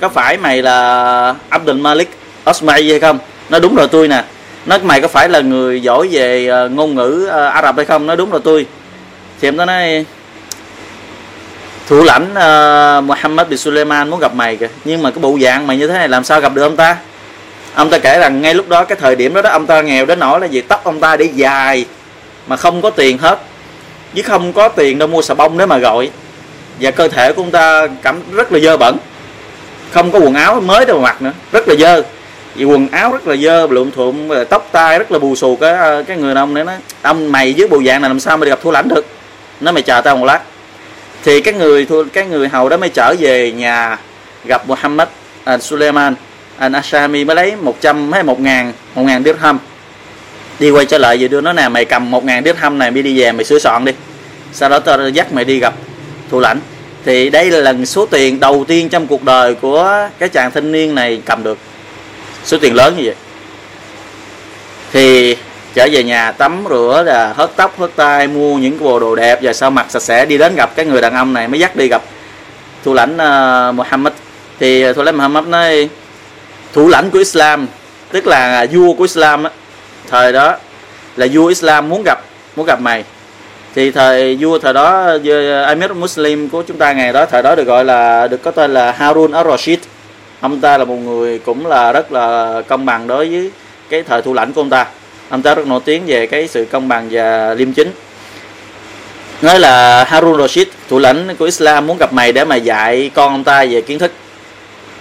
có 0.00 0.08
phải 0.08 0.36
mày 0.36 0.62
là 0.62 1.34
Abdul 1.48 1.76
Malik 1.76 2.10
Osmay 2.50 2.88
hay 2.88 3.00
không? 3.00 3.18
Nó 3.48 3.58
đúng 3.58 3.74
rồi 3.74 3.88
tôi 3.88 4.08
nè. 4.08 4.24
Nó 4.66 4.78
mày 4.82 5.00
có 5.00 5.08
phải 5.08 5.28
là 5.28 5.40
người 5.40 5.82
giỏi 5.82 6.08
về 6.10 6.46
ờ, 6.46 6.68
ngôn 6.68 6.94
ngữ 6.94 7.28
ờ, 7.30 7.46
Ả 7.46 7.62
Rập 7.62 7.76
hay 7.76 7.84
không? 7.84 8.06
Nó 8.06 8.16
đúng 8.16 8.30
rồi 8.30 8.40
tôi. 8.44 8.66
Thì 9.40 9.48
em 9.48 9.56
đó 9.56 9.64
nói 9.64 10.04
thủ 11.88 12.02
lãnh 12.04 12.22
uh, 12.22 13.04
Muhammad 13.04 13.48
bin 13.48 13.58
Suleiman 13.58 14.10
muốn 14.10 14.20
gặp 14.20 14.34
mày 14.34 14.56
kìa 14.56 14.68
nhưng 14.84 15.02
mà 15.02 15.10
cái 15.10 15.18
bộ 15.18 15.38
dạng 15.42 15.66
mày 15.66 15.76
như 15.76 15.86
thế 15.86 15.94
này 15.94 16.08
làm 16.08 16.24
sao 16.24 16.40
gặp 16.40 16.54
được 16.54 16.62
ông 16.62 16.76
ta? 16.76 16.96
Ông 17.74 17.90
ta 17.90 17.98
kể 17.98 18.18
rằng 18.18 18.42
ngay 18.42 18.54
lúc 18.54 18.68
đó 18.68 18.84
cái 18.84 18.98
thời 19.00 19.16
điểm 19.16 19.34
đó 19.34 19.42
đó 19.42 19.50
ông 19.50 19.66
ta 19.66 19.82
nghèo 19.82 20.06
đến 20.06 20.18
nỗi 20.18 20.40
là 20.40 20.46
gì 20.46 20.60
tóc 20.60 20.84
ông 20.84 21.00
ta 21.00 21.16
để 21.16 21.28
dài 21.34 21.84
mà 22.46 22.56
không 22.56 22.82
có 22.82 22.90
tiền 22.90 23.18
hết. 23.18 23.40
Chứ 24.14 24.22
không 24.22 24.52
có 24.52 24.68
tiền 24.68 24.98
đâu 24.98 25.08
mua 25.08 25.22
xà 25.22 25.34
bông 25.34 25.58
để 25.58 25.66
mà 25.66 25.78
gọi 25.78 26.10
và 26.80 26.90
cơ 26.90 27.08
thể 27.08 27.32
của 27.32 27.42
ông 27.42 27.50
ta 27.50 27.86
cảm 28.02 28.20
rất 28.32 28.52
là 28.52 28.58
dơ 28.58 28.76
bẩn. 28.76 28.96
Không 29.90 30.12
có 30.12 30.18
quần 30.18 30.34
áo 30.34 30.60
mới 30.60 30.86
đâu 30.86 30.98
mà 30.98 31.02
mặc 31.02 31.22
nữa. 31.22 31.32
Rất 31.52 31.68
là 31.68 31.74
dơ. 31.74 32.02
Vì 32.54 32.64
quần 32.64 32.88
áo 32.88 33.12
rất 33.12 33.26
là 33.26 33.36
dơ 33.36 33.66
lượm 33.66 33.90
thuộm 33.90 34.28
tóc 34.50 34.68
tai 34.72 34.98
rất 34.98 35.12
là 35.12 35.18
bù 35.18 35.34
xù. 35.34 35.56
Cái 35.56 35.74
à, 35.74 36.02
cái 36.06 36.16
người 36.16 36.34
đàn 36.34 36.42
ông 36.42 36.54
này 36.54 36.64
nó 36.64 36.72
ông 37.02 37.32
mày 37.32 37.54
với 37.58 37.68
bộ 37.68 37.82
dạng 37.86 38.02
này 38.02 38.10
làm 38.10 38.20
sao 38.20 38.36
mà 38.36 38.44
đi 38.44 38.50
gặp 38.50 38.58
thua 38.62 38.70
lãnh 38.70 38.88
được? 38.88 39.06
Nó 39.60 39.72
mày 39.72 39.82
chờ 39.82 40.00
tao 40.00 40.16
một 40.16 40.26
lát. 40.26 40.40
Thì 41.24 41.40
cái 41.40 41.54
người 41.54 41.86
cái 42.12 42.26
người 42.26 42.48
hầu 42.48 42.68
đó 42.68 42.76
mới 42.76 42.88
trở 42.88 43.14
về 43.18 43.52
nhà 43.52 43.98
gặp 44.44 44.68
Muhammad 44.68 45.08
à, 45.44 45.58
Suleiman 45.58 46.14
à, 46.14 46.64
anh 46.64 46.72
Ashami 46.72 47.24
mới 47.24 47.36
lấy 47.36 47.56
100 47.56 48.12
hay 48.12 48.22
một 48.22 48.40
ngàn 48.40 48.72
một 48.94 49.02
ngàn 49.02 49.24
dirham. 49.24 49.58
Đi 50.58 50.70
quay 50.70 50.84
trở 50.84 50.98
lại 50.98 51.16
về 51.16 51.28
đưa 51.28 51.40
nó 51.40 51.52
nè 51.52 51.68
mày 51.68 51.84
cầm 51.84 52.10
một 52.10 52.24
ngàn 52.24 52.44
dirham 52.44 52.78
này 52.78 52.90
mày 52.90 53.02
đi 53.02 53.20
về 53.20 53.32
mày 53.32 53.44
sửa 53.44 53.58
soạn 53.58 53.84
đi. 53.84 53.92
Sau 54.52 54.68
đó 54.68 54.78
tao 54.78 55.08
dắt 55.08 55.32
mày 55.32 55.44
đi 55.44 55.58
gặp 55.58 55.74
thủ 56.32 56.40
lãnh. 56.40 56.60
Thì 57.04 57.30
đây 57.30 57.50
là 57.50 57.58
lần 57.58 57.86
số 57.86 58.06
tiền 58.06 58.40
đầu 58.40 58.64
tiên 58.68 58.88
trong 58.88 59.06
cuộc 59.06 59.22
đời 59.22 59.54
của 59.54 60.08
cái 60.18 60.28
chàng 60.28 60.50
thanh 60.50 60.72
niên 60.72 60.94
này 60.94 61.22
cầm 61.24 61.42
được. 61.42 61.58
Số 62.44 62.58
tiền 62.58 62.74
lớn 62.74 62.94
như 62.96 63.02
vậy. 63.04 63.14
Thì 64.92 65.36
trở 65.74 65.88
về 65.92 66.02
nhà 66.02 66.32
tắm 66.32 66.64
rửa 66.68 67.02
là 67.06 67.32
hớt 67.32 67.50
tóc 67.56 67.78
hớt 67.78 67.96
tay 67.96 68.28
mua 68.28 68.58
những 68.58 68.78
cái 68.78 68.88
bộ 68.88 69.00
đồ 69.00 69.14
đẹp 69.14 69.38
và 69.42 69.52
sau 69.52 69.70
mặt 69.70 69.86
sạch 69.88 70.02
sẽ 70.02 70.26
đi 70.26 70.38
đến 70.38 70.54
gặp 70.54 70.76
cái 70.76 70.86
người 70.86 71.00
đàn 71.00 71.14
ông 71.14 71.32
này 71.32 71.48
mới 71.48 71.60
dắt 71.60 71.76
đi 71.76 71.88
gặp 71.88 72.02
thủ 72.84 72.94
lãnh 72.94 73.14
uh, 73.14 73.74
Muhammad. 73.74 74.12
Thì 74.60 74.92
thủ 74.92 75.02
lãnh 75.02 75.16
Muhammad 75.16 75.44
nói 75.46 75.88
thủ 76.72 76.88
lãnh 76.88 77.10
của 77.10 77.18
Islam 77.18 77.66
tức 78.12 78.26
là 78.26 78.60
à, 78.60 78.66
vua 78.72 78.92
của 78.92 79.04
Islam 79.04 79.44
á, 79.44 79.50
thời 80.08 80.32
đó 80.32 80.56
là 81.16 81.26
vua 81.32 81.46
Islam 81.46 81.88
muốn 81.88 82.02
gặp 82.04 82.18
muốn 82.56 82.66
gặp 82.66 82.80
mày 82.80 83.04
thì 83.74 83.90
thời 83.90 84.36
vua 84.40 84.58
thời 84.58 84.72
đó 84.72 85.06
eh, 85.24 85.66
Amir 85.66 85.90
Muslim 85.90 86.48
của 86.48 86.62
chúng 86.62 86.76
ta 86.76 86.92
ngày 86.92 87.12
đó, 87.12 87.26
thời 87.26 87.42
đó 87.42 87.54
được 87.54 87.64
gọi 87.64 87.84
là, 87.84 88.28
được 88.28 88.42
có 88.42 88.50
tên 88.50 88.74
là 88.74 88.92
Harun 88.92 89.32
al-Rashid. 89.32 89.76
Ông 90.40 90.60
ta 90.60 90.78
là 90.78 90.84
một 90.84 90.94
người 90.94 91.38
cũng 91.38 91.66
là 91.66 91.92
rất 91.92 92.12
là 92.12 92.62
công 92.68 92.86
bằng 92.86 93.06
đối 93.06 93.28
với 93.28 93.50
cái 93.88 94.02
thời 94.02 94.22
thủ 94.22 94.34
lãnh 94.34 94.52
của 94.52 94.60
ông 94.60 94.70
ta. 94.70 94.86
Ông 95.28 95.42
ta 95.42 95.54
rất 95.54 95.66
nổi 95.66 95.80
tiếng 95.84 96.02
về 96.06 96.26
cái 96.26 96.48
sự 96.48 96.66
công 96.70 96.88
bằng 96.88 97.08
và 97.10 97.54
liêm 97.54 97.72
chính. 97.72 97.90
Nói 99.42 99.60
là 99.60 100.04
Harun 100.04 100.40
Rashid 100.40 100.68
thủ 100.88 100.98
lãnh 100.98 101.36
của 101.36 101.44
Islam, 101.44 101.86
muốn 101.86 101.98
gặp 101.98 102.12
mày 102.12 102.32
để 102.32 102.44
mà 102.44 102.56
dạy 102.56 103.10
con 103.14 103.32
ông 103.32 103.44
ta 103.44 103.64
về 103.64 103.80
kiến 103.80 103.98
thức. 103.98 104.12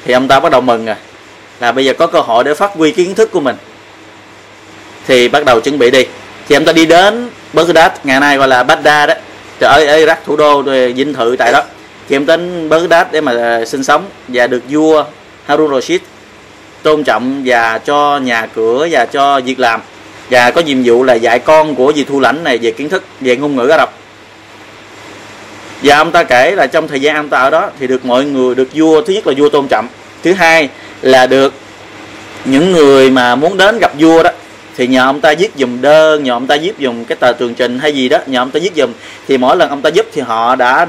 Thì 0.05 0.13
ông 0.13 0.27
ta 0.27 0.39
bắt 0.39 0.51
đầu 0.51 0.61
mừng 0.61 0.85
rồi 0.85 0.95
là 1.59 1.71
bây 1.71 1.85
giờ 1.85 1.93
có 1.93 2.07
cơ 2.07 2.19
hội 2.19 2.43
để 2.43 2.53
phát 2.53 2.71
huy 2.75 2.91
kiến 2.91 3.15
thức 3.15 3.31
của 3.31 3.39
mình. 3.39 3.55
Thì 5.07 5.27
bắt 5.27 5.45
đầu 5.45 5.61
chuẩn 5.61 5.79
bị 5.79 5.91
đi. 5.91 6.05
Thì 6.47 6.55
ông 6.55 6.65
ta 6.65 6.73
đi 6.73 6.85
đến 6.85 7.29
Baghdad, 7.53 7.91
ngày 8.03 8.19
nay 8.19 8.37
gọi 8.37 8.47
là 8.47 8.63
Baghdad 8.63 9.09
đó 9.09 9.15
ở 9.59 9.79
Iraq 9.79 10.15
thủ 10.25 10.35
đô 10.35 10.63
dinh 10.95 11.13
thự 11.13 11.35
tại 11.39 11.51
đó. 11.51 11.63
Thì 12.09 12.17
đến 12.17 12.69
Baghdad 12.69 13.07
để 13.11 13.21
mà 13.21 13.31
à, 13.31 13.65
sinh 13.65 13.83
sống 13.83 14.05
và 14.27 14.47
được 14.47 14.63
vua 14.69 15.03
Harun 15.45 15.73
Rashid 15.73 16.01
tôn 16.83 17.03
trọng 17.03 17.41
và 17.45 17.77
cho 17.77 18.17
nhà 18.17 18.47
cửa 18.55 18.87
và 18.91 19.05
cho 19.05 19.39
việc 19.39 19.59
làm. 19.59 19.81
Và 20.29 20.51
có 20.51 20.61
nhiệm 20.61 20.83
vụ 20.83 21.03
là 21.03 21.13
dạy 21.13 21.39
con 21.39 21.75
của 21.75 21.91
vị 21.95 22.05
thu 22.09 22.19
lãnh 22.19 22.43
này 22.43 22.57
về 22.57 22.71
kiến 22.71 22.89
thức, 22.89 23.03
về 23.21 23.35
ngôn 23.35 23.55
ngữ 23.55 23.67
Ả 23.67 23.77
Rập. 23.77 23.93
Và 25.83 25.97
ông 25.97 26.11
ta 26.11 26.23
kể 26.23 26.55
là 26.55 26.67
trong 26.67 26.87
thời 26.87 26.99
gian 26.99 27.15
ông 27.15 27.29
ta 27.29 27.37
ở 27.37 27.49
đó 27.49 27.69
thì 27.79 27.87
được 27.87 28.05
mọi 28.05 28.25
người, 28.25 28.55
được 28.55 28.67
vua, 28.73 29.01
thứ 29.01 29.13
nhất 29.13 29.27
là 29.27 29.33
vua 29.37 29.49
tôn 29.49 29.67
trọng, 29.67 29.87
thứ 30.23 30.33
hai 30.33 30.69
là 31.01 31.27
được 31.27 31.53
những 32.45 32.71
người 32.71 33.09
mà 33.09 33.35
muốn 33.35 33.57
đến 33.57 33.79
gặp 33.79 33.91
vua 33.99 34.23
đó 34.23 34.30
thì 34.77 34.87
nhờ 34.87 35.05
ông 35.05 35.21
ta 35.21 35.33
viết 35.39 35.51
dùm 35.57 35.81
đơn 35.81 36.23
nhờ 36.23 36.33
ông 36.33 36.47
ta 36.47 36.57
viết 36.61 36.73
dùm 36.79 37.03
cái 37.03 37.15
tờ 37.15 37.31
tường 37.31 37.53
trình 37.53 37.79
hay 37.79 37.95
gì 37.95 38.09
đó 38.09 38.17
nhờ 38.27 38.39
ông 38.39 38.51
ta 38.51 38.59
viết 38.63 38.73
dùm 38.75 38.91
thì 39.27 39.37
mỗi 39.37 39.57
lần 39.57 39.69
ông 39.69 39.81
ta 39.81 39.89
giúp 39.89 40.05
thì 40.13 40.21
họ 40.21 40.55
đã 40.55 40.87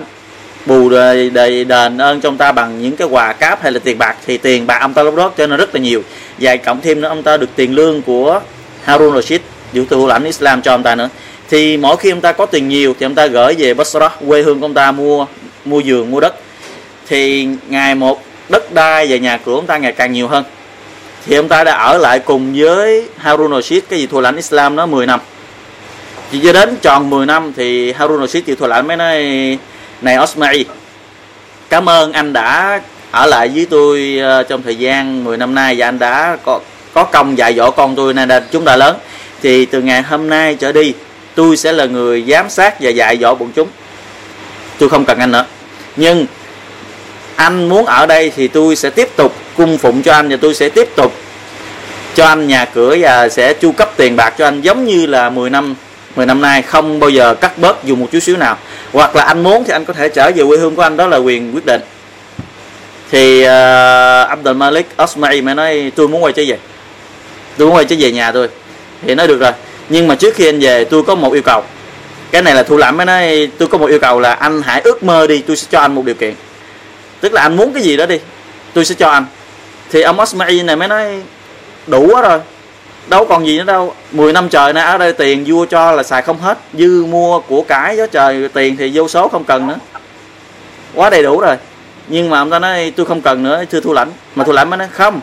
bù 0.67 0.89
đề, 0.89 1.31
đề, 1.31 1.65
đền 1.65 1.99
ơn 1.99 2.21
trong 2.21 2.37
ta 2.37 2.53
bằng 2.53 2.83
những 2.83 2.97
cái 2.97 3.09
quà 3.09 3.33
cáp 3.33 3.63
hay 3.63 3.73
là 3.73 3.81
tiền 3.85 3.99
bạc 3.99 4.17
thì 4.27 4.39
tiền 4.39 4.67
bạc 4.67 4.79
ông 4.81 4.95
ta 4.95 5.03
lúc 5.03 5.15
đó 5.17 5.31
cho 5.37 5.47
nên 5.47 5.59
rất 5.59 5.75
là 5.75 5.81
nhiều 5.81 6.03
và 6.39 6.57
cộng 6.57 6.81
thêm 6.81 7.01
nữa 7.01 7.09
ông 7.09 7.23
ta 7.23 7.37
được 7.37 7.51
tiền 7.57 7.75
lương 7.75 8.03
của 8.03 8.41
Harun 8.85 9.15
Rashid 9.15 9.41
giữ 9.73 9.85
từ 9.89 10.07
lãnh 10.07 10.25
Islam 10.25 10.63
cho 10.63 10.75
ông 10.75 10.83
ta 10.83 10.95
nữa 10.95 11.09
thì 11.51 11.77
mỗi 11.77 11.97
khi 11.97 12.11
ông 12.11 12.21
ta 12.21 12.33
có 12.33 12.47
tiền 12.47 12.69
nhiều 12.69 12.95
thì 12.99 13.07
ông 13.07 13.15
ta 13.15 13.27
gửi 13.27 13.55
về 13.59 13.75
Basra 13.75 14.09
quê 14.29 14.43
hương 14.43 14.61
của 14.61 14.67
ông 14.67 14.75
ta 14.75 14.93
mua 14.93 15.27
mua 15.65 15.81
giường 15.81 16.11
mua 16.11 16.21
đất 16.21 16.35
thì 17.09 17.49
ngày 17.69 17.95
một 17.95 18.23
đất 18.49 18.73
đai 18.73 19.07
và 19.11 19.17
nhà 19.17 19.37
cửa 19.37 19.55
ông 19.55 19.67
ta 19.67 19.79
ngày 19.79 19.93
càng 19.93 20.13
nhiều 20.13 20.29
hơn 20.29 20.45
thì 21.27 21.37
ông 21.37 21.49
ta 21.49 21.65
đã 21.65 21.75
ở 21.75 21.99
lại 21.99 22.19
cùng 22.19 22.55
với 22.57 23.09
Harun 23.19 23.53
Rashid, 23.53 23.83
cái 23.89 23.99
gì 23.99 24.07
thù 24.07 24.21
lãnh 24.21 24.37
Islam 24.37 24.77
nó 24.77 24.87
10 24.87 25.07
năm. 25.07 25.21
Chỉ 26.33 26.41
cho 26.45 26.53
đến 26.53 26.77
tròn 26.83 27.11
10 27.11 27.27
năm 27.27 27.53
thì 27.57 27.93
Harun 27.93 28.21
Rashid 28.21 28.45
chịu 28.45 28.57
thù 28.57 28.67
lãnh 28.67 28.87
mới 28.87 28.97
nói, 28.97 29.59
này 30.01 30.19
Osmai 30.23 30.65
cảm 31.73 31.89
ơn 31.89 32.13
anh 32.13 32.33
đã 32.33 32.81
ở 33.11 33.27
lại 33.27 33.49
với 33.49 33.67
tôi 33.71 34.19
ờ, 34.23 34.43
trong 34.43 34.63
thời 34.63 34.77
gian 34.77 35.25
10 35.25 35.37
năm 35.37 35.55
nay 35.55 35.75
và 35.79 35.89
anh 35.89 35.99
đã 35.99 36.37
có 36.45 36.61
có 36.95 37.05
công 37.05 37.39
dạy 37.39 37.55
dỗ 37.55 37.71
con 37.71 37.97
tôi 37.97 38.15
nên 38.15 38.29
là 38.29 38.43
chúng 38.51 38.65
ta 38.65 38.77
lớn. 38.77 38.97
Thì 39.43 39.67
từ 39.67 39.83
ngày 39.83 40.03
hôm 40.03 40.29
nay 40.29 40.55
trở 40.55 40.73
đi, 40.73 40.95
tôi 41.35 41.57
sẽ 41.57 41.73
là 41.73 41.85
người 41.85 42.25
giám 42.29 42.51
sát 42.51 42.81
và 42.81 42.91
dạy 42.91 43.19
dỗ 43.21 43.35
bọn 43.35 43.51
chúng. 43.55 43.69
Tôi 44.79 44.89
không 44.89 45.05
cần 45.05 45.19
anh 45.19 45.33
nữa. 45.33 45.45
Nhưng 45.97 46.27
anh 47.37 47.69
muốn 47.69 47.87
ở 47.87 48.07
đây 48.07 48.33
thì 48.37 48.49
tôi 48.49 48.77
sẽ 48.77 48.91
tiếp 48.91 49.09
tục 49.17 49.35
cung 49.57 49.79
phụng 49.79 50.03
cho 50.03 50.13
anh 50.13 50.29
và 50.29 50.37
tôi 50.41 50.55
sẽ 50.55 50.69
tiếp 50.69 50.89
tục 50.97 51.13
cho 52.15 52.27
anh 52.27 52.49
nhà 52.49 52.65
cửa 52.65 52.97
và 53.01 53.29
sẽ 53.29 53.55
chu 53.55 53.73
cấp 53.73 53.93
tiền 53.97 54.17
bạc 54.17 54.35
cho 54.39 54.47
anh 54.47 54.61
giống 54.61 54.85
như 54.85 55.07
là 55.07 55.31
10 55.31 55.51
năm 55.51 55.75
10 56.17 56.27
năm 56.27 56.41
nay 56.41 56.63
không 56.63 57.01
bao 57.01 57.11
giờ 57.11 57.35
cắt 57.35 57.59
bớt 57.59 57.85
dù 57.85 57.97
một 57.97 58.09
chút 58.13 58.21
xíu 58.21 58.37
nào. 58.37 58.59
Hoặc 58.93 59.17
là 59.17 59.23
anh 59.23 59.43
muốn 59.43 59.65
thì 59.65 59.73
anh 59.73 59.85
có 59.85 59.93
thể 59.93 60.09
trở 60.09 60.31
về 60.35 60.45
quê 60.49 60.59
hương 60.59 60.77
của 60.77 60.83
anh 60.83 60.97
đó 60.97 61.07
là 61.07 61.17
quyền 61.17 61.55
quyết 61.55 61.67
định. 61.67 61.81
Thì 63.11 63.41
uh, 63.43 64.29
Abdul 64.29 64.57
Malik 64.57 64.87
Osmai 65.03 65.43
mới 65.43 65.55
nói 65.55 65.93
tôi 65.97 66.09
muốn 66.09 66.25
quay 66.25 66.33
trở 66.33 66.43
về. 66.47 66.59
Tôi 67.57 67.69
muốn 67.69 67.77
quay 67.77 67.85
trở 67.85 67.97
về 67.99 68.13
nhà 68.13 68.33
tôi. 68.33 68.49
Thì 69.07 69.15
nói 69.15 69.29
được 69.29 69.41
rồi. 69.41 69.53
Nhưng 69.89 70.09
mà 70.09 70.15
trước 70.15 70.35
khi 70.35 70.47
anh 70.47 70.61
về 70.61 70.85
tôi 70.85 71.03
có 71.03 71.15
một 71.15 71.33
yêu 71.33 71.43
cầu. 71.43 71.63
Cái 72.31 72.43
này 72.43 72.55
là 72.55 72.63
thu 72.63 72.77
lãm 72.77 72.97
mới 72.97 73.07
nói 73.07 73.51
tôi 73.59 73.69
có 73.69 73.79
một 73.79 73.87
yêu 73.87 73.99
cầu 73.99 74.21
là 74.21 74.33
anh 74.33 74.63
hãy 74.63 74.81
ước 74.81 75.03
mơ 75.03 75.27
đi 75.27 75.43
tôi 75.47 75.57
sẽ 75.57 75.67
cho 75.71 75.81
anh 75.81 75.95
một 75.95 76.05
điều 76.05 76.15
kiện. 76.15 76.35
Tức 77.21 77.33
là 77.33 77.43
anh 77.43 77.57
muốn 77.57 77.73
cái 77.73 77.83
gì 77.83 77.97
đó 77.97 78.07
đi 78.07 78.19
tôi 78.75 78.85
sẽ 78.85 78.95
cho 78.99 79.11
anh 79.11 79.27
thì 79.93 80.03
ông 80.03 80.21
Osmai 80.21 80.63
này 80.63 80.77
mới 80.77 80.89
nói 80.89 81.23
đủ 81.87 82.09
quá 82.13 82.23
rồi 82.23 82.41
đâu 83.09 83.25
còn 83.25 83.47
gì 83.47 83.59
nữa 83.59 83.65
đâu. 83.65 83.95
10 84.13 84.33
năm 84.33 84.49
trời 84.49 84.73
nay 84.73 84.85
ở 84.85 84.99
đây 84.99 85.13
tiền 85.13 85.45
vua 85.47 85.67
cho 85.67 85.93
là 85.93 86.03
xài 86.03 86.23
không 86.23 86.39
hết 86.39 86.59
dư 86.75 87.05
mua 87.05 87.41
của 87.41 87.63
cái 87.63 87.97
đó 87.97 88.07
trời 88.07 88.49
tiền 88.49 88.77
thì 88.77 88.91
vô 88.95 89.09
số 89.09 89.29
không 89.29 89.45
cần 89.45 89.67
nữa. 89.67 89.79
Quá 90.95 91.11
đầy 91.11 91.23
đủ 91.23 91.41
rồi. 91.41 91.57
Nhưng 92.09 92.31
mà 92.31 92.39
ông 92.39 92.51
ta 92.51 92.59
nói 92.59 92.93
tôi 92.97 93.07
không 93.07 93.21
cần 93.21 93.43
nữa 93.43 93.65
thưa 93.71 93.81
thu 93.81 93.93
lãnh. 93.93 94.11
Mà 94.35 94.45
thu 94.45 94.53
lãnh 94.53 94.71
mới 94.71 94.79
nói 94.79 94.89
không. 94.93 95.21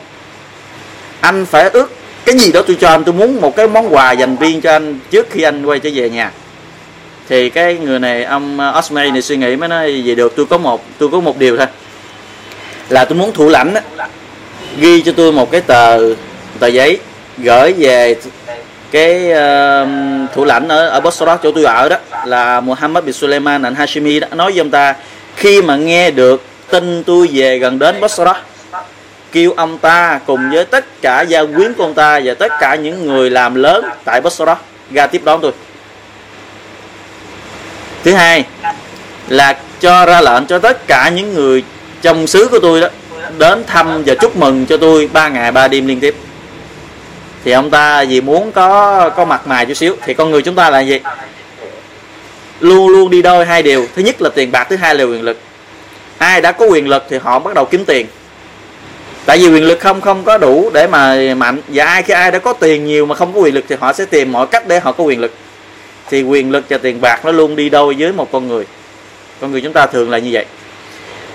Anh 1.21 1.45
phải 1.45 1.69
ước 1.69 1.91
cái 2.25 2.37
gì 2.37 2.51
đó 2.51 2.61
tôi 2.67 2.77
cho 2.79 2.89
anh. 2.89 3.03
Tôi 3.03 3.13
muốn 3.13 3.41
một 3.41 3.55
cái 3.55 3.67
món 3.67 3.93
quà 3.93 4.11
dành 4.11 4.35
riêng 4.35 4.61
cho 4.61 4.71
anh 4.71 4.99
trước 5.09 5.27
khi 5.29 5.41
anh 5.41 5.65
quay 5.65 5.79
trở 5.79 5.89
về 5.93 6.09
nhà. 6.09 6.31
Thì 7.29 7.49
cái 7.49 7.77
người 7.77 7.99
này 7.99 8.23
ông 8.23 8.59
ờ, 8.59 8.79
Osmay 8.79 9.11
này 9.11 9.21
suy 9.21 9.37
nghĩ 9.37 9.55
mới 9.55 9.69
nói 9.69 10.03
gì 10.03 10.15
được 10.15 10.33
tôi 10.35 10.45
có 10.45 10.57
một 10.57 10.83
tôi 10.97 11.09
có 11.09 11.19
một 11.19 11.37
điều 11.37 11.57
thôi. 11.57 11.67
Là 12.89 13.05
tôi 13.05 13.17
muốn 13.17 13.33
thủ 13.33 13.49
lãnh 13.49 13.73
đó, 13.73 13.81
ghi 14.79 15.01
cho 15.01 15.11
tôi 15.11 15.31
một 15.31 15.51
cái 15.51 15.61
tờ 15.61 15.99
tờ 16.59 16.67
giấy 16.67 16.99
gửi 17.37 17.73
về 17.73 18.15
cái 18.91 19.31
uh, 19.31 20.33
thủ 20.33 20.45
lãnh 20.45 20.67
ở 20.67 20.89
ở 20.89 20.99
Basra 20.99 21.37
chỗ 21.43 21.51
tôi 21.51 21.63
ở 21.63 21.89
đó 21.89 21.97
là 22.25 22.61
Muhammad 22.61 23.03
bin 23.03 23.13
Sulaiman 23.13 23.63
al 23.63 23.73
Hashimi 23.73 24.19
đó. 24.19 24.27
Nói 24.31 24.51
với 24.51 24.61
ông 24.61 24.69
ta 24.69 24.95
khi 25.35 25.61
mà 25.61 25.75
nghe 25.75 26.11
được 26.11 26.43
tin 26.69 27.03
tôi 27.03 27.29
về 27.31 27.57
gần 27.57 27.79
đến 27.79 28.01
Basra 28.01 28.33
kêu 29.31 29.53
ông 29.57 29.77
ta 29.77 30.19
cùng 30.25 30.51
với 30.51 30.65
tất 30.65 31.01
cả 31.01 31.21
gia 31.21 31.45
quyến 31.45 31.73
của 31.73 31.83
ông 31.83 31.93
ta 31.93 32.19
và 32.23 32.33
tất 32.33 32.51
cả 32.59 32.75
những 32.75 33.07
người 33.07 33.29
làm 33.29 33.55
lớn 33.55 33.85
tại 34.05 34.21
Basra 34.21 34.55
ra 34.91 35.07
tiếp 35.07 35.21
đón 35.25 35.41
tôi. 35.41 35.51
Thứ 38.03 38.13
hai 38.13 38.45
là 39.27 39.57
cho 39.79 40.05
ra 40.05 40.21
lệnh 40.21 40.45
cho 40.45 40.59
tất 40.59 40.87
cả 40.87 41.09
những 41.09 41.33
người 41.33 41.63
trong 42.01 42.27
xứ 42.27 42.47
của 42.51 42.59
tôi 42.59 42.81
đó 42.81 42.87
đến 43.37 43.63
thăm 43.67 44.03
và 44.05 44.15
chúc 44.15 44.35
mừng 44.35 44.65
cho 44.65 44.77
tôi 44.77 45.09
ba 45.13 45.29
ngày, 45.29 45.51
ba 45.51 45.67
đêm 45.67 45.87
liên 45.87 45.99
tiếp. 45.99 46.15
Thì 47.43 47.51
ông 47.51 47.69
ta 47.69 48.05
vì 48.05 48.21
muốn 48.21 48.51
có 48.51 49.09
có 49.09 49.25
mặt 49.25 49.47
mày 49.47 49.65
chút 49.65 49.73
xíu, 49.73 49.95
thì 50.05 50.13
con 50.13 50.31
người 50.31 50.41
chúng 50.41 50.55
ta 50.55 50.69
là 50.69 50.79
gì? 50.79 50.99
Luôn 52.59 52.87
luôn 52.87 53.09
đi 53.09 53.21
đôi 53.21 53.45
hai 53.45 53.63
điều. 53.63 53.87
Thứ 53.95 54.01
nhất 54.01 54.21
là 54.21 54.29
tiền 54.29 54.51
bạc, 54.51 54.67
thứ 54.69 54.75
hai 54.75 54.95
là 54.95 55.03
quyền 55.03 55.21
lực. 55.21 55.37
Ai 56.17 56.41
đã 56.41 56.51
có 56.51 56.65
quyền 56.65 56.87
lực 56.87 57.05
thì 57.09 57.17
họ 57.17 57.39
bắt 57.39 57.53
đầu 57.53 57.65
kiếm 57.65 57.85
tiền. 57.85 58.07
Tại 59.25 59.37
vì 59.37 59.47
quyền 59.47 59.63
lực 59.63 59.79
không 59.79 60.01
không 60.01 60.23
có 60.23 60.37
đủ 60.37 60.69
để 60.73 60.87
mà 60.87 61.33
mạnh. 61.37 61.61
Và 61.67 61.85
ai 61.85 62.03
khi 62.03 62.13
ai 62.13 62.31
đã 62.31 62.39
có 62.39 62.53
tiền 62.53 62.85
nhiều 62.85 63.05
mà 63.05 63.15
không 63.15 63.33
có 63.33 63.39
quyền 63.39 63.53
lực 63.53 63.65
thì 63.69 63.75
họ 63.79 63.93
sẽ 63.93 64.05
tìm 64.05 64.31
mọi 64.31 64.47
cách 64.47 64.67
để 64.67 64.79
họ 64.79 64.91
có 64.91 65.03
quyền 65.03 65.19
lực. 65.19 65.33
Thì 66.09 66.23
quyền 66.23 66.51
lực 66.51 66.65
và 66.69 66.77
tiền 66.77 67.01
bạc 67.01 67.25
nó 67.25 67.31
luôn 67.31 67.55
đi 67.55 67.69
đôi 67.69 67.95
với 67.99 68.11
một 68.11 68.31
con 68.31 68.47
người. 68.47 68.65
Con 69.41 69.51
người 69.51 69.61
chúng 69.61 69.73
ta 69.73 69.85
thường 69.85 70.09
là 70.09 70.17
như 70.17 70.29
vậy 70.31 70.45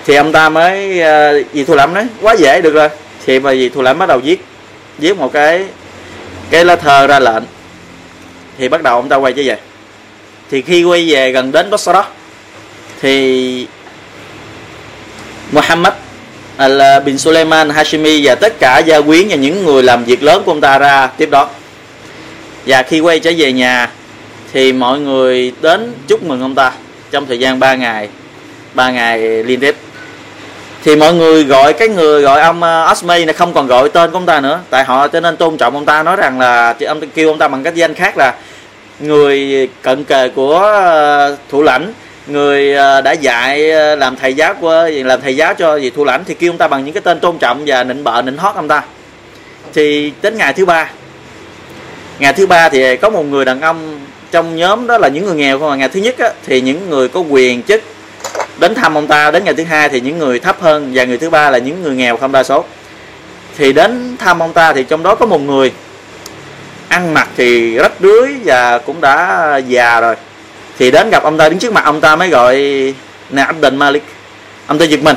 thì 0.06 0.14
ông 0.14 0.32
ta 0.32 0.48
mới 0.48 1.00
uh, 1.00 1.46
dì 1.54 1.64
thu 1.64 1.76
đấy 1.76 2.06
quá 2.20 2.34
dễ 2.38 2.60
được 2.60 2.74
rồi. 2.74 2.88
Thì 3.26 3.40
mà 3.40 3.52
gì 3.52 3.68
thu 3.68 3.82
lẫm 3.82 3.98
bắt 3.98 4.06
đầu 4.06 4.18
viết 4.18 4.44
viết 4.98 5.16
một 5.16 5.32
cái 5.32 5.64
cái 6.50 6.64
lá 6.64 6.76
thơ 6.76 7.06
ra 7.06 7.20
lệnh. 7.20 7.42
Thì 8.58 8.68
bắt 8.68 8.82
đầu 8.82 8.96
ông 8.96 9.08
ta 9.08 9.16
quay 9.16 9.32
trở 9.32 9.42
về. 9.46 9.58
Thì 10.50 10.62
khi 10.62 10.84
quay 10.84 11.10
về 11.10 11.32
gần 11.32 11.52
đến 11.52 11.70
Basra 11.70 12.04
thì 13.00 13.66
Muhammad 15.52 15.92
là 16.58 17.00
bin 17.00 17.18
Suleiman 17.18 17.70
Hashimi 17.70 18.26
và 18.26 18.34
tất 18.34 18.60
cả 18.60 18.78
gia 18.78 19.00
quyến 19.00 19.28
và 19.28 19.36
những 19.36 19.64
người 19.64 19.82
làm 19.82 20.04
việc 20.04 20.22
lớn 20.22 20.42
của 20.46 20.52
ông 20.52 20.60
ta 20.60 20.78
ra 20.78 21.06
tiếp 21.06 21.30
đó. 21.30 21.48
Và 22.66 22.82
khi 22.82 23.00
quay 23.00 23.20
trở 23.20 23.32
về 23.36 23.52
nhà 23.52 23.90
thì 24.52 24.72
mọi 24.72 25.00
người 25.00 25.52
đến 25.62 25.92
chúc 26.06 26.22
mừng 26.22 26.40
ông 26.40 26.54
ta 26.54 26.72
trong 27.10 27.26
thời 27.26 27.38
gian 27.38 27.58
3 27.58 27.74
ngày 27.74 28.08
3 28.74 28.90
ngày 28.90 29.18
liên 29.44 29.60
tiếp 29.60 29.76
thì 30.84 30.96
mọi 30.96 31.14
người 31.14 31.44
gọi 31.44 31.72
cái 31.72 31.88
người 31.88 32.22
gọi 32.22 32.40
ông 32.40 32.62
ờ, 32.62 32.84
Asmi 32.84 33.18
là 33.18 33.24
này 33.24 33.34
không 33.34 33.54
còn 33.54 33.66
gọi 33.66 33.88
tên 33.88 34.10
của 34.10 34.16
ông 34.16 34.26
ta 34.26 34.40
nữa. 34.40 34.60
Tại 34.70 34.84
họ 34.84 35.08
cho 35.08 35.20
nên 35.20 35.36
tôn 35.36 35.56
trọng 35.56 35.74
ông 35.74 35.84
ta 35.84 36.02
nói 36.02 36.16
rằng 36.16 36.40
là 36.40 36.74
ông 36.86 37.00
kêu 37.14 37.28
ông 37.28 37.38
ta 37.38 37.48
bằng 37.48 37.62
cách 37.62 37.74
danh 37.74 37.94
khác 37.94 38.16
là 38.16 38.34
người 39.00 39.68
cận 39.82 40.04
kề 40.04 40.28
của 40.28 40.58
ờ, 40.58 41.36
thủ 41.48 41.62
lãnh. 41.62 41.92
Người 42.26 42.74
ờ, 42.74 43.00
đã 43.00 43.12
dạy 43.12 43.58
làm 43.96 44.16
thầy 44.16 44.34
giáo 44.34 44.54
của 44.54 44.88
làm 45.04 45.20
thầy 45.20 45.36
giáo 45.36 45.54
cho 45.54 45.76
gì 45.76 45.90
thủ 45.90 46.04
lãnh 46.04 46.24
thì 46.24 46.34
kêu 46.34 46.50
ông 46.50 46.58
ta 46.58 46.68
bằng 46.68 46.84
những 46.84 46.94
cái 46.94 47.00
tên 47.00 47.20
tôn 47.20 47.38
trọng 47.38 47.62
và 47.66 47.84
nịnh 47.84 48.04
bợ 48.04 48.22
nịnh 48.22 48.36
hót 48.36 48.54
ông 48.54 48.68
ta. 48.68 48.82
Thì 49.74 50.12
đến 50.22 50.36
ngày 50.36 50.52
thứ 50.52 50.64
ba 50.64 50.90
ngày 52.18 52.32
thứ 52.32 52.46
ba 52.46 52.68
thì 52.68 52.96
có 52.96 53.10
một 53.10 53.22
người 53.22 53.44
đàn 53.44 53.60
ông 53.60 54.00
trong 54.30 54.56
nhóm 54.56 54.86
đó 54.86 54.98
là 54.98 55.08
những 55.08 55.24
người 55.24 55.34
nghèo 55.34 55.58
không 55.58 55.70
mà 55.70 55.76
ngày 55.76 55.88
thứ 55.88 56.00
nhất 56.00 56.18
á, 56.18 56.30
thì 56.46 56.60
những 56.60 56.90
người 56.90 57.08
có 57.08 57.20
quyền 57.20 57.62
chức 57.62 57.82
đến 58.58 58.74
thăm 58.74 58.94
ông 58.94 59.06
ta, 59.06 59.30
đến 59.30 59.44
ngày 59.44 59.54
thứ 59.54 59.64
hai 59.64 59.88
thì 59.88 60.00
những 60.00 60.18
người 60.18 60.40
thấp 60.40 60.56
hơn 60.60 60.90
và 60.94 61.04
người 61.04 61.18
thứ 61.18 61.30
ba 61.30 61.50
là 61.50 61.58
những 61.58 61.82
người 61.82 61.94
nghèo 61.94 62.16
không 62.16 62.32
đa 62.32 62.42
số. 62.42 62.64
Thì 63.58 63.72
đến 63.72 64.16
thăm 64.18 64.38
ông 64.38 64.52
ta 64.52 64.72
thì 64.72 64.84
trong 64.84 65.02
đó 65.02 65.14
có 65.14 65.26
một 65.26 65.40
người 65.40 65.72
ăn 66.88 67.14
mặc 67.14 67.28
thì 67.36 67.76
rách 67.76 67.92
rưới 68.00 68.28
và 68.44 68.78
cũng 68.78 69.00
đã 69.00 69.56
già 69.68 70.00
rồi. 70.00 70.16
Thì 70.78 70.90
đến 70.90 71.10
gặp 71.10 71.22
ông 71.22 71.38
ta, 71.38 71.48
đứng 71.48 71.58
trước 71.58 71.72
mặt 71.72 71.84
ông 71.84 72.00
ta 72.00 72.16
mới 72.16 72.28
gọi 72.28 72.54
nè 73.30 73.42
Abdul 73.42 73.72
Malik. 73.72 74.02
Ông 74.66 74.78
ta 74.78 74.84
giật 74.84 75.00
mình. 75.02 75.16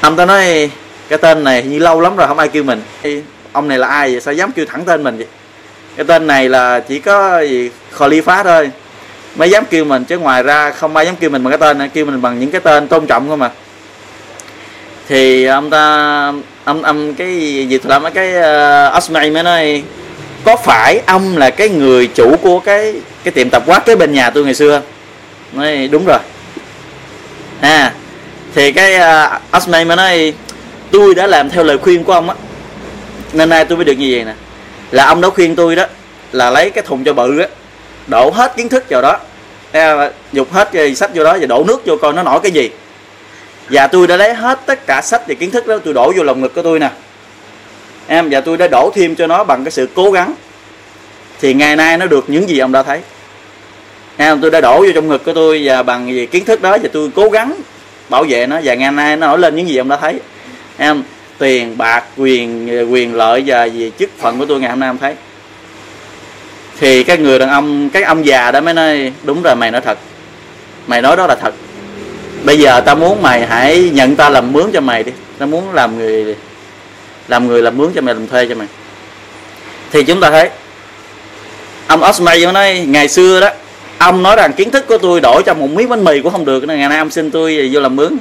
Ông 0.00 0.16
ta 0.16 0.24
nói, 0.24 0.70
cái 1.08 1.18
tên 1.18 1.44
này 1.44 1.62
như 1.62 1.78
lâu 1.78 2.00
lắm 2.00 2.16
rồi, 2.16 2.26
không 2.28 2.38
ai 2.38 2.48
kêu 2.48 2.62
mình. 2.62 2.82
Ông 3.52 3.68
này 3.68 3.78
là 3.78 3.88
ai 3.88 4.12
vậy? 4.12 4.20
Sao 4.20 4.34
dám 4.34 4.52
kêu 4.52 4.66
thẳng 4.66 4.84
tên 4.84 5.02
mình 5.02 5.16
vậy? 5.16 5.26
Cái 5.96 6.04
tên 6.04 6.26
này 6.26 6.48
là 6.48 6.80
chỉ 6.80 6.98
có 6.98 7.40
gì? 7.40 7.70
Khalifa 7.98 8.44
thôi 8.44 8.70
mới 9.36 9.50
dám 9.50 9.64
kêu 9.70 9.84
mình 9.84 10.04
chứ 10.04 10.18
ngoài 10.18 10.42
ra 10.42 10.70
không 10.70 10.96
ai 10.96 11.06
dám 11.06 11.16
kêu 11.16 11.30
mình 11.30 11.44
bằng 11.44 11.50
cái 11.50 11.58
tên 11.58 11.78
nữa 11.78 11.86
kêu 11.94 12.04
mình 12.04 12.22
bằng 12.22 12.40
những 12.40 12.50
cái 12.50 12.60
tên 12.60 12.88
tôn 12.88 13.06
trọng 13.06 13.28
không 13.28 13.38
mà. 13.38 13.50
Thì 15.08 15.44
ờ, 15.44 15.54
ông 15.54 15.70
ta 15.70 16.32
ông 16.64 16.82
ông 16.82 17.14
cái 17.14 17.28
gì 17.68 17.78
thôi 17.78 17.90
làm 17.90 18.12
cái 18.14 18.34
ờ, 18.34 18.88
uh, 18.88 18.98
Osmay 18.98 19.30
mới 19.30 19.42
nói 19.42 19.82
có 20.44 20.56
phải 20.56 21.00
ông 21.06 21.36
là 21.36 21.50
cái 21.50 21.68
người 21.68 22.06
chủ 22.06 22.36
của 22.42 22.60
cái 22.60 22.94
cái 23.24 23.32
tiệm 23.32 23.50
tập 23.50 23.62
quát 23.66 23.82
cái 23.86 23.96
bên 23.96 24.12
nhà 24.12 24.30
tôi 24.30 24.44
ngày 24.44 24.54
xưa 24.54 24.82
nói 25.52 25.88
đúng 25.88 26.04
rồi. 26.06 26.18
À 27.60 27.92
thì 28.54 28.72
cái 28.72 28.94
ờ, 28.94 29.30
uh, 29.36 29.56
Osmay 29.56 29.84
mới 29.84 29.96
nói 29.96 30.34
tôi 30.90 31.14
đã 31.14 31.26
làm 31.26 31.50
theo 31.50 31.64
lời 31.64 31.78
khuyên 31.78 32.04
của 32.04 32.12
ông 32.12 32.28
á. 32.28 32.36
Nên 33.32 33.48
nay 33.48 33.64
tôi 33.64 33.76
mới 33.76 33.84
được 33.84 33.98
như 33.98 34.08
vậy 34.12 34.24
nè. 34.24 34.34
Là 34.90 35.06
ông 35.06 35.20
đã 35.20 35.30
khuyên 35.30 35.56
tôi 35.56 35.76
đó 35.76 35.86
là 36.32 36.50
lấy 36.50 36.70
cái 36.70 36.84
thùng 36.86 37.04
cho 37.04 37.12
bự 37.12 37.38
á 37.38 37.46
đổ 38.06 38.30
hết 38.30 38.56
kiến 38.56 38.68
thức 38.68 38.84
vào 38.90 39.02
đó. 39.02 39.18
Dục 40.32 40.52
hết 40.52 40.68
cái 40.72 40.94
sách 40.94 41.10
vô 41.14 41.24
đó 41.24 41.36
và 41.40 41.46
đổ 41.46 41.64
nước 41.64 41.86
vô 41.86 41.96
coi 41.96 42.12
nó 42.12 42.22
nổi 42.22 42.40
cái 42.42 42.52
gì. 42.52 42.70
Và 43.70 43.86
tôi 43.86 44.06
đã 44.06 44.16
lấy 44.16 44.34
hết 44.34 44.60
tất 44.66 44.86
cả 44.86 45.02
sách 45.02 45.22
và 45.28 45.34
kiến 45.34 45.50
thức 45.50 45.66
đó, 45.66 45.78
tôi 45.84 45.94
đổ 45.94 46.12
vô 46.16 46.22
lòng 46.22 46.40
ngực 46.40 46.54
của 46.54 46.62
tôi 46.62 46.78
nè. 46.78 46.90
Em, 48.06 48.28
và 48.30 48.40
tôi 48.40 48.56
đã 48.56 48.68
đổ 48.68 48.92
thêm 48.94 49.14
cho 49.14 49.26
nó 49.26 49.44
bằng 49.44 49.64
cái 49.64 49.70
sự 49.70 49.88
cố 49.94 50.10
gắng. 50.10 50.34
Thì 51.40 51.54
ngày 51.54 51.76
nay 51.76 51.98
nó 51.98 52.06
được 52.06 52.24
những 52.30 52.48
gì 52.48 52.58
ông 52.58 52.72
đã 52.72 52.82
thấy. 52.82 53.00
Em, 54.16 54.40
tôi 54.40 54.50
đã 54.50 54.60
đổ 54.60 54.80
vô 54.80 54.92
trong 54.94 55.08
ngực 55.08 55.24
của 55.24 55.32
tôi 55.32 55.60
và 55.64 55.82
bằng 55.82 56.14
gì 56.14 56.26
kiến 56.26 56.44
thức 56.44 56.62
đó 56.62 56.78
và 56.82 56.88
tôi 56.92 57.10
cố 57.14 57.28
gắng 57.28 57.54
bảo 58.08 58.24
vệ 58.28 58.46
nó. 58.46 58.60
Và 58.64 58.74
ngày 58.74 58.92
nay 58.92 59.16
nó 59.16 59.26
nổi 59.26 59.38
lên 59.38 59.56
những 59.56 59.68
gì 59.68 59.76
ông 59.76 59.88
đã 59.88 59.96
thấy. 59.96 60.20
Em, 60.76 61.02
tiền, 61.38 61.78
bạc, 61.78 62.04
quyền 62.16 62.68
quyền 62.92 63.14
lợi 63.14 63.42
và 63.46 63.64
gì 63.64 63.92
chức 63.98 64.10
phận 64.18 64.38
của 64.38 64.46
tôi 64.46 64.60
ngày 64.60 64.70
hôm 64.70 64.80
nay 64.80 64.88
ông 64.88 64.98
thấy 64.98 65.14
thì 66.82 67.02
các 67.02 67.20
người 67.20 67.38
đàn 67.38 67.48
ông 67.48 67.90
các 67.90 68.06
ông 68.06 68.26
già 68.26 68.50
đó 68.50 68.60
mới 68.60 68.74
nói, 68.74 69.12
đúng 69.22 69.42
rồi, 69.42 69.56
mày 69.56 69.70
nói 69.70 69.80
thật. 69.80 69.98
Mày 70.86 71.02
nói 71.02 71.16
đó 71.16 71.26
là 71.26 71.34
thật. 71.34 71.54
Bây 72.44 72.58
giờ 72.58 72.80
tao 72.80 72.96
muốn 72.96 73.22
mày 73.22 73.46
hãy 73.46 73.90
nhận 73.92 74.16
ta 74.16 74.28
làm 74.28 74.52
mướn 74.52 74.72
cho 74.72 74.80
mày 74.80 75.02
đi. 75.02 75.12
Tao 75.38 75.48
muốn 75.48 75.74
làm 75.74 75.98
người 75.98 76.36
làm 77.28 77.46
người 77.46 77.62
làm 77.62 77.76
mướn 77.76 77.88
cho 77.94 78.00
mày, 78.00 78.14
làm 78.14 78.26
thuê 78.26 78.46
cho 78.48 78.54
mày. 78.54 78.66
Thì 79.92 80.02
chúng 80.02 80.20
ta 80.20 80.30
thấy, 80.30 80.50
ông 81.86 82.02
Osmay 82.10 82.52
nói, 82.52 82.84
ngày 82.88 83.08
xưa 83.08 83.40
đó, 83.40 83.48
ông 83.98 84.22
nói 84.22 84.36
rằng 84.36 84.52
kiến 84.52 84.70
thức 84.70 84.86
của 84.86 84.98
tôi 84.98 85.20
đổi 85.20 85.42
cho 85.42 85.54
một 85.54 85.70
miếng 85.70 85.88
bánh 85.88 86.04
mì 86.04 86.20
cũng 86.22 86.32
không 86.32 86.44
được, 86.44 86.64
nên 86.64 86.78
ngày 86.78 86.88
nay 86.88 86.98
ông 86.98 87.10
xin 87.10 87.30
tôi 87.30 87.70
vô 87.72 87.80
làm 87.80 87.96
mướn. 87.96 88.16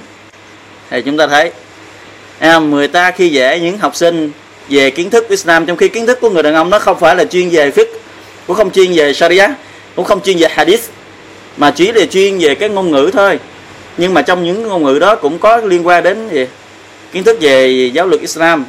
Thì 0.89 1.01
chúng 1.01 1.17
ta 1.17 1.27
thấy 1.27 1.51
người 2.59 2.87
ta 2.87 3.11
khi 3.11 3.29
dễ 3.29 3.59
những 3.59 3.77
học 3.77 3.95
sinh 3.95 4.31
về 4.69 4.89
kiến 4.89 5.09
thức 5.09 5.29
Islam, 5.29 5.65
trong 5.65 5.77
khi 5.77 5.87
kiến 5.87 6.05
thức 6.05 6.21
của 6.21 6.29
người 6.29 6.43
đàn 6.43 6.55
ông 6.55 6.69
nó 6.69 6.79
không 6.79 6.99
phải 6.99 7.15
là 7.15 7.25
chuyên 7.25 7.49
về 7.49 7.71
fiqh 7.71 7.85
cũng 8.47 8.55
không 8.55 8.71
chuyên 8.71 8.93
về 8.93 9.13
Sharia 9.13 9.47
cũng 9.95 10.05
không 10.05 10.21
chuyên 10.23 10.37
về 10.37 10.47
Hadith 10.51 10.83
mà 11.57 11.71
chỉ 11.71 11.91
là 11.91 12.05
chuyên 12.05 12.37
về 12.37 12.55
cái 12.55 12.69
ngôn 12.69 12.91
ngữ 12.91 13.09
thôi. 13.13 13.39
Nhưng 13.97 14.13
mà 14.13 14.21
trong 14.21 14.43
những 14.43 14.63
ngôn 14.63 14.83
ngữ 14.83 14.99
đó 14.99 15.15
cũng 15.15 15.39
có 15.39 15.57
liên 15.57 15.87
quan 15.87 16.03
đến 16.03 16.29
gì? 16.29 16.47
Kiến 17.11 17.23
thức 17.23 17.37
về 17.41 17.67
giáo 17.93 18.07
luật 18.07 18.21
Islam. 18.21 18.65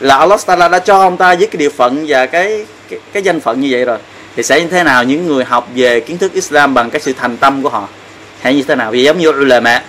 Là 0.00 0.16
Allah 0.16 0.46
Taala 0.46 0.68
đã 0.68 0.78
cho 0.78 1.00
ông 1.00 1.16
ta 1.16 1.34
với 1.34 1.46
cái 1.46 1.58
địa 1.58 1.68
phận 1.68 2.04
và 2.08 2.26
cái 2.26 2.64
cái, 2.90 2.98
cái 3.12 3.22
danh 3.22 3.40
phận 3.40 3.60
như 3.60 3.68
vậy 3.70 3.84
rồi. 3.84 3.98
Thì 4.36 4.42
sẽ 4.42 4.60
như 4.60 4.66
thế 4.66 4.84
nào 4.84 5.04
những 5.04 5.26
người 5.26 5.44
học 5.44 5.68
về 5.74 6.00
kiến 6.00 6.18
thức 6.18 6.32
Islam 6.32 6.74
bằng 6.74 6.90
cái 6.90 7.00
sự 7.00 7.12
thành 7.12 7.36
tâm 7.36 7.62
của 7.62 7.68
họ? 7.68 7.88
Hay 8.40 8.54
như 8.54 8.62
thế 8.62 8.74
nào? 8.74 8.90
Vì 8.90 9.02
giống 9.02 9.18
như 9.18 9.28
ulama 9.28 9.82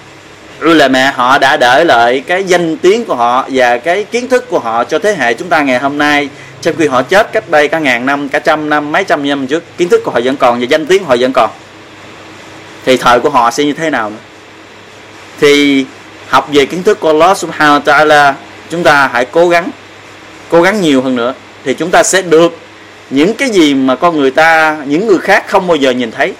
ulama 0.66 1.12
họ 1.12 1.38
đã 1.38 1.58
để 1.58 1.84
lại 1.84 2.24
cái 2.28 2.44
danh 2.44 2.78
tiếng 2.78 3.06
của 3.06 3.16
họ 3.16 3.48
và 3.52 3.78
cái 3.78 4.04
kiến 4.04 4.28
thức 4.28 4.50
của 4.50 4.60
họ 4.60 4.84
cho 4.84 5.00
thế 5.00 5.16
hệ 5.16 5.34
chúng 5.34 5.50
ta 5.50 5.62
ngày 5.62 5.80
hôm 5.80 5.98
nay 5.98 6.30
trong 6.62 6.76
khi 6.78 6.88
họ 6.88 7.02
chết 7.02 7.32
cách 7.32 7.50
đây 7.50 7.68
cả 7.68 7.80
ngàn 7.80 8.06
năm, 8.06 8.30
cả 8.30 8.40
trăm 8.40 8.70
năm, 8.70 8.92
mấy 8.92 9.04
trăm 9.04 9.30
năm 9.30 9.48
trước, 9.48 9.64
kiến 9.78 9.90
thức 9.90 10.02
của 10.06 10.12
họ 10.12 10.20
vẫn 10.24 10.38
còn 10.38 10.60
và 10.60 10.66
danh 10.70 10.86
tiếng 10.86 11.04
của 11.04 11.10
họ 11.10 11.16
vẫn 11.20 11.34
còn. 11.34 11.50
Thì 12.86 12.98
thời 12.98 13.20
của 13.20 13.30
họ 13.30 13.52
sẽ 13.52 13.64
như 13.64 13.74
thế 13.74 13.90
nào 13.90 14.10
nữa? 14.10 14.16
Thì 15.40 15.86
học 16.28 16.50
về 16.52 16.66
kiến 16.66 16.84
thức 16.84 17.00
của 17.00 17.08
Allah 17.08 17.38
subhanahu 17.38 17.80
wa 17.80 17.84
ta'ala, 17.84 18.34
chúng 18.70 18.84
ta 18.84 19.10
hãy 19.14 19.26
cố 19.26 19.50
gắng 19.50 19.70
cố 20.50 20.62
gắng 20.62 20.82
nhiều 20.82 21.02
hơn 21.02 21.16
nữa, 21.16 21.34
thì 21.64 21.74
chúng 21.74 21.92
ta 21.92 22.04
sẽ 22.04 22.22
được 22.22 22.58
những 23.10 23.34
cái 23.34 23.50
gì 23.50 23.74
mà 23.74 23.96
con 23.96 24.18
người 24.18 24.32
ta, 24.32 24.78
những 24.86 25.08
người 25.08 25.20
khác 25.20 25.48
không 25.48 25.68
bao 25.68 25.76
giờ 25.76 25.92
nhìn 25.92 26.12
thấy. 26.12 26.34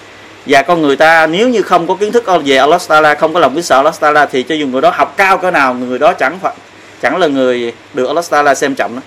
Và 0.46 0.62
con 0.62 0.82
người 0.82 0.96
ta 0.96 1.26
nếu 1.26 1.48
như 1.48 1.62
không 1.62 1.86
có 1.86 1.94
kiến 1.94 2.12
thức 2.12 2.24
về 2.44 2.56
Allah 2.56 2.80
Taala, 2.88 3.14
không 3.14 3.34
có 3.34 3.40
lòng 3.40 3.54
biết 3.54 3.64
sợ 3.64 3.76
Allah 3.76 4.00
Taala, 4.00 4.26
thì 4.26 4.42
cho 4.42 4.54
dù 4.54 4.66
người 4.66 4.80
đó 4.80 4.92
học 4.94 5.14
cao 5.16 5.38
cỡ 5.38 5.50
nào, 5.50 5.74
người 5.74 5.98
đó 5.98 6.12
chẳng 6.12 6.38
phải, 6.42 6.54
chẳng 7.02 7.16
là 7.16 7.26
người 7.26 7.72
được 7.94 8.06
Allah 8.06 8.30
Taala 8.30 8.54
xem 8.54 8.74
trọng 8.74 8.94
nữa 8.96 9.02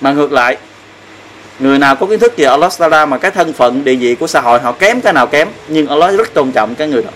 mà 0.00 0.12
ngược 0.12 0.32
lại, 0.32 0.56
người 1.58 1.78
nào 1.78 1.96
có 1.96 2.06
kiến 2.06 2.18
thức 2.18 2.32
về 2.36 2.44
Allah 2.44 2.72
Taala 2.78 3.06
mà 3.06 3.18
cái 3.18 3.30
thân 3.30 3.52
phận 3.52 3.84
địa 3.84 3.94
vị 3.94 4.14
của 4.14 4.26
xã 4.26 4.40
hội 4.40 4.60
họ 4.60 4.72
kém 4.72 5.00
cái 5.00 5.12
nào 5.12 5.26
kém, 5.26 5.48
nhưng 5.68 5.86
Allah 5.86 6.18
rất 6.18 6.34
tôn 6.34 6.52
trọng 6.52 6.74
cái 6.74 6.88
người 6.88 7.02
đó. 7.02 7.10